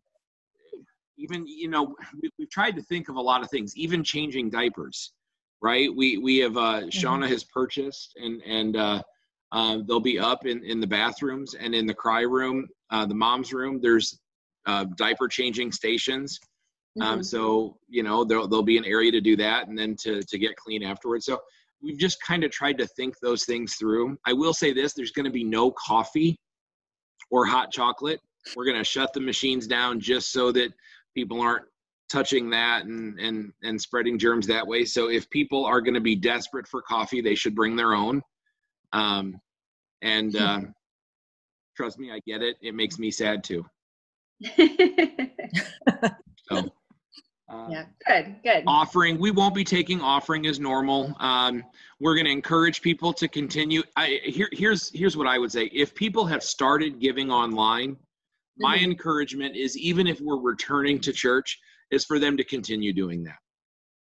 even 1.17 1.45
you 1.47 1.67
know 1.67 1.95
we, 2.21 2.29
have 2.39 2.49
tried 2.49 2.75
to 2.75 2.81
think 2.83 3.09
of 3.09 3.15
a 3.15 3.21
lot 3.21 3.41
of 3.41 3.49
things 3.49 3.75
even 3.75 4.03
changing 4.03 4.49
diapers 4.49 5.13
right 5.61 5.89
we 5.95 6.17
we 6.17 6.37
have 6.37 6.57
uh 6.57 6.81
mm-hmm. 6.81 6.89
shauna 6.89 7.27
has 7.27 7.43
purchased 7.43 8.13
and 8.17 8.41
and 8.43 8.75
uh 8.75 9.01
um, 9.51 9.85
they'll 9.87 10.01
be 10.01 10.19
up 10.19 10.45
in, 10.45 10.63
in 10.63 10.81
the 10.81 10.87
bathrooms 10.87 11.53
and 11.53 11.73
in 11.73 11.85
the 11.85 11.93
cry 11.93 12.21
room, 12.21 12.67
uh, 12.89 13.05
the 13.05 13.15
mom's 13.15 13.53
room. 13.53 13.79
There's 13.81 14.19
uh, 14.65 14.85
diaper 14.97 15.29
changing 15.29 15.71
stations. 15.71 16.39
Um, 17.01 17.15
mm-hmm. 17.15 17.21
so 17.23 17.77
you 17.89 18.03
know 18.03 18.23
there'll, 18.23 18.47
there'll 18.47 18.63
be 18.63 18.77
an 18.77 18.85
area 18.85 19.11
to 19.11 19.19
do 19.19 19.35
that 19.35 19.67
and 19.67 19.77
then 19.77 19.95
to, 19.97 20.23
to 20.23 20.37
get 20.37 20.55
clean 20.55 20.81
afterwards. 20.81 21.25
So 21.25 21.41
we've 21.81 21.97
just 21.97 22.21
kind 22.21 22.43
of 22.43 22.51
tried 22.51 22.77
to 22.77 22.87
think 22.87 23.15
those 23.19 23.43
things 23.43 23.75
through. 23.75 24.17
I 24.25 24.33
will 24.33 24.53
say 24.53 24.73
this: 24.73 24.93
there's 24.93 25.11
going 25.11 25.25
to 25.25 25.31
be 25.31 25.43
no 25.43 25.71
coffee 25.71 26.37
or 27.31 27.45
hot 27.45 27.71
chocolate. 27.71 28.19
We're 28.55 28.65
going 28.65 28.77
to 28.77 28.83
shut 28.83 29.11
the 29.13 29.19
machines 29.19 29.67
down 29.67 29.99
just 29.99 30.31
so 30.31 30.51
that 30.53 30.71
people 31.15 31.41
aren't 31.41 31.65
touching 32.09 32.49
that 32.51 32.85
and 32.85 33.19
and 33.19 33.51
and 33.63 33.81
spreading 33.81 34.17
germs 34.17 34.47
that 34.47 34.65
way. 34.65 34.85
So 34.85 35.09
if 35.09 35.29
people 35.29 35.65
are 35.65 35.81
going 35.81 35.95
to 35.95 36.01
be 36.01 36.15
desperate 36.15 36.67
for 36.67 36.81
coffee, 36.81 37.21
they 37.21 37.35
should 37.35 37.55
bring 37.55 37.75
their 37.75 37.93
own. 37.93 38.21
Um, 38.93 39.39
and 40.01 40.35
uh, 40.35 40.61
trust 41.75 41.99
me, 41.99 42.11
I 42.11 42.19
get 42.25 42.41
it. 42.41 42.55
It 42.61 42.75
makes 42.75 42.99
me 42.99 43.11
sad 43.11 43.43
too. 43.43 43.65
so. 46.49 46.69
Uh, 47.47 47.67
yeah, 47.69 47.85
good, 48.07 48.35
good. 48.43 48.63
Offering, 48.65 49.19
we 49.19 49.29
won't 49.29 49.53
be 49.53 49.63
taking 49.63 50.01
offering 50.01 50.47
as 50.47 50.59
normal. 50.59 51.15
Um, 51.19 51.63
we're 51.99 52.15
going 52.15 52.25
to 52.25 52.31
encourage 52.31 52.81
people 52.81 53.13
to 53.13 53.27
continue. 53.27 53.83
I, 53.95 54.19
here, 54.23 54.49
here's 54.51 54.89
here's 54.91 55.15
what 55.15 55.27
I 55.27 55.37
would 55.37 55.51
say: 55.51 55.65
if 55.65 55.93
people 55.93 56.25
have 56.25 56.41
started 56.43 56.99
giving 56.99 57.29
online, 57.29 57.91
mm-hmm. 57.91 58.63
my 58.63 58.77
encouragement 58.77 59.55
is 59.55 59.77
even 59.77 60.07
if 60.07 60.19
we're 60.19 60.39
returning 60.39 60.99
to 61.01 61.13
church, 61.13 61.59
is 61.91 62.03
for 62.03 62.17
them 62.17 62.35
to 62.37 62.43
continue 62.43 62.93
doing 62.93 63.23
that. 63.25 63.37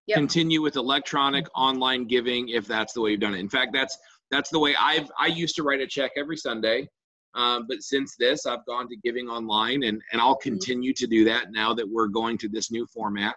Yep. 0.06 0.16
Continue 0.16 0.62
with 0.62 0.76
electronic 0.76 1.46
online 1.56 2.06
giving 2.06 2.50
if 2.50 2.66
that's 2.66 2.92
the 2.92 3.00
way 3.00 3.12
you've 3.12 3.20
done 3.20 3.34
it. 3.34 3.40
In 3.40 3.48
fact, 3.48 3.72
that's 3.72 3.98
that's 4.30 4.50
the 4.50 4.60
way 4.60 4.76
I've 4.80 5.10
I 5.18 5.26
used 5.26 5.56
to 5.56 5.64
write 5.64 5.80
a 5.80 5.86
check 5.88 6.12
every 6.16 6.36
Sunday. 6.36 6.88
Um, 7.34 7.66
but 7.68 7.82
since 7.82 8.14
this, 8.16 8.46
I've 8.46 8.64
gone 8.66 8.88
to 8.88 8.96
giving 8.96 9.28
online, 9.28 9.82
and 9.84 10.00
and 10.12 10.20
I'll 10.20 10.34
mm-hmm. 10.36 10.50
continue 10.50 10.92
to 10.94 11.06
do 11.06 11.24
that 11.24 11.50
now 11.50 11.74
that 11.74 11.88
we're 11.88 12.08
going 12.08 12.38
to 12.38 12.48
this 12.48 12.70
new 12.70 12.86
format. 12.86 13.36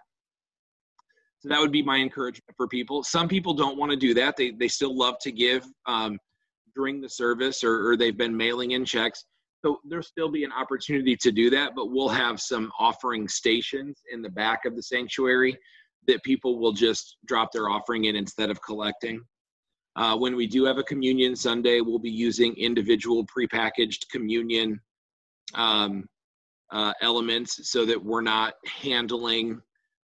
So 1.40 1.48
that 1.48 1.60
would 1.60 1.72
be 1.72 1.82
my 1.82 1.98
encouragement 1.98 2.56
for 2.56 2.66
people. 2.66 3.02
Some 3.02 3.28
people 3.28 3.54
don't 3.54 3.78
want 3.78 3.90
to 3.90 3.96
do 3.96 4.14
that; 4.14 4.36
they 4.36 4.52
they 4.52 4.68
still 4.68 4.96
love 4.96 5.16
to 5.22 5.32
give 5.32 5.66
um, 5.86 6.18
during 6.74 7.00
the 7.00 7.08
service, 7.08 7.64
or, 7.64 7.88
or 7.88 7.96
they've 7.96 8.16
been 8.16 8.36
mailing 8.36 8.72
in 8.72 8.84
checks. 8.84 9.24
So 9.64 9.80
there'll 9.88 10.04
still 10.04 10.30
be 10.30 10.44
an 10.44 10.52
opportunity 10.52 11.16
to 11.16 11.32
do 11.32 11.50
that, 11.50 11.72
but 11.74 11.90
we'll 11.90 12.08
have 12.08 12.40
some 12.40 12.70
offering 12.78 13.26
stations 13.26 14.00
in 14.12 14.22
the 14.22 14.30
back 14.30 14.64
of 14.64 14.76
the 14.76 14.82
sanctuary 14.82 15.58
that 16.06 16.22
people 16.22 16.60
will 16.60 16.72
just 16.72 17.16
drop 17.26 17.50
their 17.52 17.68
offering 17.68 18.04
in 18.04 18.14
instead 18.14 18.50
of 18.50 18.62
collecting. 18.62 19.20
Uh, 19.98 20.16
when 20.16 20.36
we 20.36 20.46
do 20.46 20.64
have 20.64 20.78
a 20.78 20.82
communion 20.84 21.34
Sunday, 21.34 21.80
we'll 21.80 21.98
be 21.98 22.08
using 22.08 22.54
individual 22.56 23.26
prepackaged 23.26 24.08
communion 24.12 24.80
um, 25.54 26.08
uh, 26.70 26.92
elements 27.02 27.68
so 27.68 27.84
that 27.84 28.02
we're 28.02 28.20
not 28.20 28.54
handling 28.64 29.60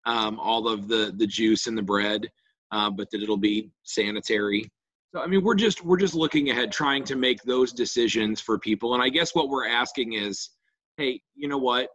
um, 0.06 0.38
all 0.40 0.68
of 0.68 0.90
the 0.90 1.14
the 1.16 1.26
juice 1.26 1.68
and 1.68 1.78
the 1.78 1.82
bread, 1.82 2.28
uh, 2.74 2.90
but 2.90 3.10
that 3.12 3.24
it'll 3.24 3.38
be 3.38 3.72
sanitary. 3.84 4.70
So 5.14 5.22
I 5.22 5.28
mean, 5.28 5.42
we're 5.42 5.56
just 5.56 5.82
we're 5.86 5.98
just 5.98 6.16
looking 6.16 6.50
ahead, 6.50 6.70
trying 6.70 7.06
to 7.06 7.16
make 7.16 7.42
those 7.44 7.72
decisions 7.72 8.42
for 8.42 8.60
people. 8.60 8.94
And 8.94 9.02
I 9.02 9.08
guess 9.08 9.34
what 9.34 9.48
we're 9.48 9.70
asking 9.70 10.14
is, 10.14 10.50
hey, 10.98 11.22
you 11.34 11.48
know 11.48 11.58
what? 11.58 11.88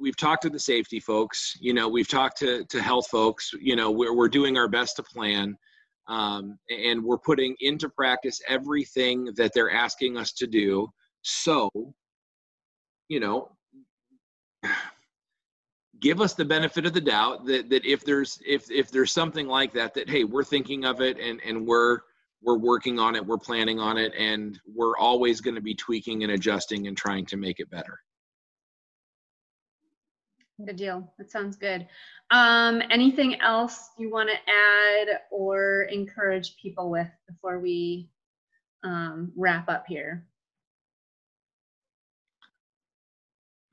We've 0.00 0.16
talked 0.16 0.42
to 0.42 0.50
the 0.50 0.60
safety 0.60 1.00
folks. 1.00 1.56
You 1.60 1.74
know, 1.74 1.88
we've 1.88 2.08
talked 2.08 2.38
to 2.38 2.64
to 2.66 2.80
health 2.80 3.08
folks. 3.08 3.50
You 3.60 3.74
know, 3.74 3.90
we're 3.90 4.14
we're 4.14 4.28
doing 4.28 4.56
our 4.56 4.68
best 4.68 4.94
to 4.96 5.02
plan 5.02 5.56
um, 6.12 6.58
and 6.68 7.02
we're 7.02 7.18
putting 7.18 7.56
into 7.60 7.88
practice 7.88 8.40
everything 8.48 9.30
that 9.36 9.52
they're 9.54 9.72
asking 9.72 10.16
us 10.16 10.32
to 10.32 10.46
do. 10.46 10.88
So 11.22 11.70
you 13.12 13.20
know 13.20 13.50
give 16.00 16.22
us 16.22 16.32
the 16.32 16.44
benefit 16.44 16.86
of 16.86 16.94
the 16.94 17.00
doubt 17.00 17.44
that, 17.44 17.68
that 17.68 17.84
if 17.84 18.04
there's 18.04 18.38
if 18.46 18.70
if 18.70 18.90
there's 18.90 19.12
something 19.12 19.46
like 19.46 19.72
that 19.74 19.92
that 19.92 20.08
hey 20.08 20.24
we're 20.24 20.42
thinking 20.42 20.86
of 20.86 21.02
it 21.02 21.18
and 21.18 21.38
and 21.46 21.66
we're 21.66 21.98
we're 22.42 22.56
working 22.56 22.98
on 22.98 23.14
it 23.14 23.24
we're 23.24 23.36
planning 23.36 23.78
on 23.78 23.98
it 23.98 24.12
and 24.18 24.58
we're 24.74 24.96
always 24.96 25.42
going 25.42 25.54
to 25.54 25.60
be 25.60 25.74
tweaking 25.74 26.22
and 26.22 26.32
adjusting 26.32 26.86
and 26.86 26.96
trying 26.96 27.26
to 27.26 27.36
make 27.36 27.60
it 27.60 27.70
better 27.70 27.98
Good 30.64 30.76
deal. 30.76 31.12
That 31.18 31.30
sounds 31.30 31.56
good. 31.56 31.86
Um, 32.30 32.82
anything 32.90 33.40
else 33.40 33.90
you 33.98 34.10
want 34.10 34.28
to 34.28 34.36
add 34.50 35.20
or 35.30 35.82
encourage 35.84 36.56
people 36.56 36.88
with 36.90 37.08
before 37.26 37.58
we 37.58 38.08
um, 38.84 39.32
wrap 39.36 39.68
up 39.68 39.86
here? 39.88 40.24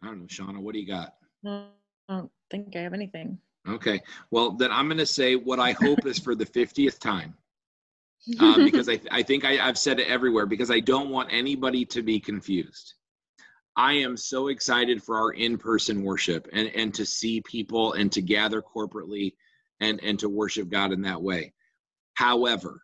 I 0.01 0.07
don't 0.07 0.19
know, 0.19 0.25
Shauna, 0.25 0.59
what 0.59 0.73
do 0.73 0.79
you 0.79 0.87
got? 0.87 1.15
I 1.45 1.65
don't 2.07 2.31
think 2.49 2.75
I 2.75 2.79
have 2.79 2.93
anything. 2.93 3.37
Okay. 3.67 4.01
Well, 4.31 4.51
then 4.51 4.71
I'm 4.71 4.87
going 4.87 4.97
to 4.97 5.05
say 5.05 5.35
what 5.35 5.59
I 5.59 5.73
hope 5.73 6.05
is 6.05 6.17
for 6.17 6.33
the 6.33 6.45
50th 6.45 6.99
time. 6.99 7.35
Uh, 8.39 8.63
because 8.65 8.89
I, 8.89 8.99
I 9.11 9.23
think 9.23 9.45
I, 9.45 9.65
I've 9.65 9.77
said 9.77 9.99
it 9.99 10.07
everywhere 10.07 10.45
because 10.45 10.69
I 10.69 10.81
don't 10.81 11.09
want 11.09 11.29
anybody 11.31 11.85
to 11.85 12.01
be 12.01 12.19
confused. 12.19 12.95
I 13.75 13.93
am 13.93 14.17
so 14.17 14.47
excited 14.47 15.01
for 15.01 15.17
our 15.17 15.31
in-person 15.31 16.03
worship 16.03 16.47
and 16.51 16.67
and 16.75 16.93
to 16.95 17.05
see 17.05 17.41
people 17.41 17.93
and 17.93 18.11
to 18.11 18.21
gather 18.21 18.61
corporately 18.61 19.33
and 19.79 19.99
and 20.03 20.19
to 20.19 20.29
worship 20.29 20.69
God 20.69 20.91
in 20.91 21.01
that 21.03 21.21
way. 21.21 21.53
However, 22.15 22.81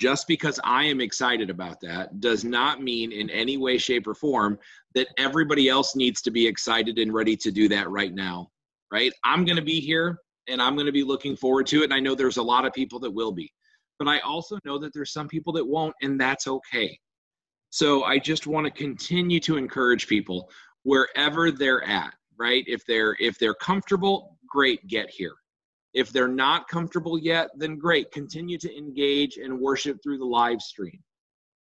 just 0.00 0.26
because 0.28 0.60
I 0.64 0.84
am 0.84 1.00
excited 1.00 1.50
about 1.50 1.80
that 1.80 2.20
does 2.20 2.44
not 2.44 2.82
mean 2.82 3.12
in 3.12 3.30
any 3.30 3.56
way, 3.56 3.78
shape, 3.78 4.06
or 4.06 4.14
form 4.14 4.58
that 4.94 5.08
everybody 5.18 5.68
else 5.68 5.96
needs 5.96 6.22
to 6.22 6.30
be 6.30 6.46
excited 6.46 6.98
and 6.98 7.12
ready 7.12 7.36
to 7.36 7.50
do 7.50 7.68
that 7.68 7.90
right 7.90 8.14
now. 8.14 8.50
Right? 8.92 9.12
I'm 9.24 9.44
going 9.44 9.56
to 9.56 9.62
be 9.62 9.80
here 9.80 10.18
and 10.48 10.62
I'm 10.62 10.74
going 10.74 10.86
to 10.86 10.92
be 10.92 11.04
looking 11.04 11.36
forward 11.36 11.66
to 11.68 11.80
it. 11.80 11.84
And 11.84 11.94
I 11.94 12.00
know 12.00 12.14
there's 12.14 12.38
a 12.38 12.42
lot 12.42 12.64
of 12.64 12.72
people 12.72 12.98
that 13.00 13.10
will 13.10 13.32
be, 13.32 13.52
but 13.98 14.08
I 14.08 14.20
also 14.20 14.58
know 14.64 14.78
that 14.78 14.94
there's 14.94 15.12
some 15.12 15.28
people 15.28 15.52
that 15.54 15.66
won't, 15.66 15.94
and 16.00 16.18
that's 16.18 16.46
okay. 16.46 16.98
So 17.70 18.04
I 18.04 18.18
just 18.18 18.46
want 18.46 18.64
to 18.66 18.70
continue 18.70 19.40
to 19.40 19.56
encourage 19.56 20.06
people 20.06 20.50
wherever 20.84 21.50
they're 21.50 21.84
at, 21.84 22.14
right? 22.38 22.64
If 22.66 22.84
they're 22.86 23.16
if 23.20 23.38
they're 23.38 23.54
comfortable, 23.54 24.38
great, 24.48 24.86
get 24.86 25.10
here. 25.10 25.34
If 25.94 26.10
they're 26.10 26.28
not 26.28 26.68
comfortable 26.68 27.18
yet, 27.18 27.50
then 27.56 27.78
great, 27.78 28.10
continue 28.12 28.58
to 28.58 28.76
engage 28.76 29.36
and 29.36 29.58
worship 29.58 29.98
through 30.02 30.18
the 30.18 30.24
live 30.24 30.60
stream. 30.60 31.02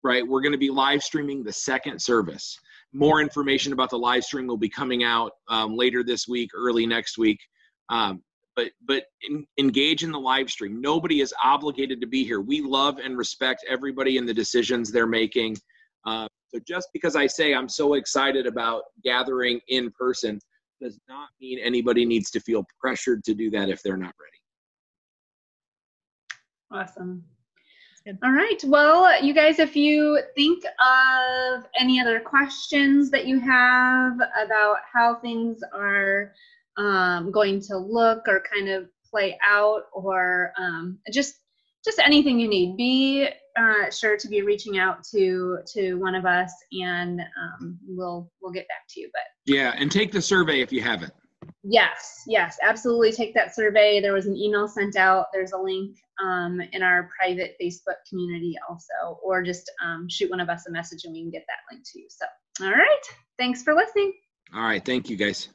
Right? 0.03 0.25
We're 0.25 0.41
going 0.41 0.53
to 0.53 0.57
be 0.57 0.69
live 0.69 1.03
streaming 1.03 1.43
the 1.43 1.51
second 1.51 2.01
service. 2.01 2.57
More 2.93 3.21
information 3.21 3.73
about 3.73 3.89
the 3.89 3.97
live 3.97 4.23
stream 4.23 4.47
will 4.47 4.57
be 4.57 4.69
coming 4.69 5.03
out 5.03 5.33
um, 5.49 5.75
later 5.75 6.03
this 6.03 6.27
week, 6.27 6.51
early 6.55 6.85
next 6.85 7.17
week. 7.17 7.39
Um, 7.89 8.23
but 8.55 8.71
but 8.85 9.03
in, 9.29 9.45
engage 9.57 10.03
in 10.03 10.11
the 10.11 10.19
live 10.19 10.49
stream. 10.49 10.79
Nobody 10.79 11.21
is 11.21 11.33
obligated 11.43 11.99
to 12.01 12.07
be 12.07 12.23
here. 12.23 12.41
We 12.41 12.61
love 12.61 12.97
and 12.97 13.17
respect 13.17 13.65
everybody 13.67 14.17
and 14.17 14.27
the 14.27 14.33
decisions 14.33 14.91
they're 14.91 15.07
making. 15.07 15.57
So 16.49 16.59
just 16.67 16.89
because 16.93 17.15
I 17.15 17.27
say 17.27 17.53
I'm 17.53 17.69
so 17.69 17.93
excited 17.93 18.47
about 18.47 18.83
gathering 19.03 19.59
in 19.67 19.91
person 19.91 20.39
does 20.81 20.99
not 21.07 21.29
mean 21.39 21.59
anybody 21.59 22.05
needs 22.05 22.31
to 22.31 22.39
feel 22.39 22.65
pressured 22.79 23.23
to 23.25 23.33
do 23.33 23.49
that 23.51 23.69
if 23.69 23.83
they're 23.83 23.97
not 23.97 24.13
ready. 24.19 26.83
Awesome. 26.83 27.23
All 28.23 28.31
right. 28.31 28.59
Well, 28.65 29.23
you 29.23 29.33
guys, 29.33 29.59
if 29.59 29.75
you 29.75 30.19
think 30.35 30.63
of 30.65 31.65
any 31.79 31.99
other 31.99 32.19
questions 32.19 33.11
that 33.11 33.27
you 33.27 33.39
have 33.39 34.15
about 34.15 34.77
how 34.91 35.15
things 35.15 35.61
are 35.73 36.33
um, 36.77 37.31
going 37.31 37.59
to 37.61 37.77
look 37.77 38.27
or 38.27 38.41
kind 38.51 38.69
of 38.69 38.89
play 39.11 39.37
out, 39.43 39.83
or 39.93 40.53
um, 40.57 40.97
just 41.11 41.35
just 41.83 41.99
anything 41.99 42.39
you 42.39 42.47
need, 42.47 42.77
be 42.77 43.27
uh, 43.59 43.91
sure 43.91 44.17
to 44.17 44.27
be 44.27 44.41
reaching 44.41 44.77
out 44.77 45.03
to 45.11 45.59
to 45.73 45.95
one 45.95 46.15
of 46.15 46.25
us, 46.25 46.51
and 46.71 47.19
um, 47.21 47.77
we'll 47.87 48.31
we'll 48.41 48.51
get 48.51 48.67
back 48.67 48.87
to 48.89 49.01
you. 49.01 49.09
But 49.13 49.53
yeah, 49.53 49.73
and 49.77 49.91
take 49.91 50.11
the 50.11 50.21
survey 50.21 50.61
if 50.61 50.71
you 50.71 50.81
haven't. 50.81 51.13
Yes, 51.63 52.23
yes, 52.25 52.57
absolutely. 52.61 53.11
Take 53.11 53.33
that 53.33 53.53
survey. 53.53 53.99
There 53.99 54.13
was 54.13 54.27
an 54.27 54.35
email 54.35 54.67
sent 54.67 54.95
out. 54.95 55.27
There's 55.33 55.51
a 55.51 55.57
link 55.57 55.97
um, 56.23 56.61
in 56.71 56.81
our 56.81 57.09
private 57.19 57.55
Facebook 57.61 57.97
community 58.09 58.55
also, 58.69 59.19
or 59.23 59.43
just 59.43 59.69
um, 59.83 60.07
shoot 60.09 60.29
one 60.29 60.39
of 60.39 60.49
us 60.49 60.67
a 60.67 60.71
message 60.71 61.03
and 61.03 61.13
we 61.13 61.21
can 61.21 61.31
get 61.31 61.45
that 61.47 61.73
link 61.73 61.83
to 61.93 61.99
you. 61.99 62.07
So, 62.09 62.25
all 62.65 62.71
right. 62.71 63.03
Thanks 63.37 63.61
for 63.63 63.73
listening. 63.73 64.13
All 64.53 64.63
right. 64.63 64.83
Thank 64.83 65.09
you, 65.09 65.17
guys. 65.17 65.49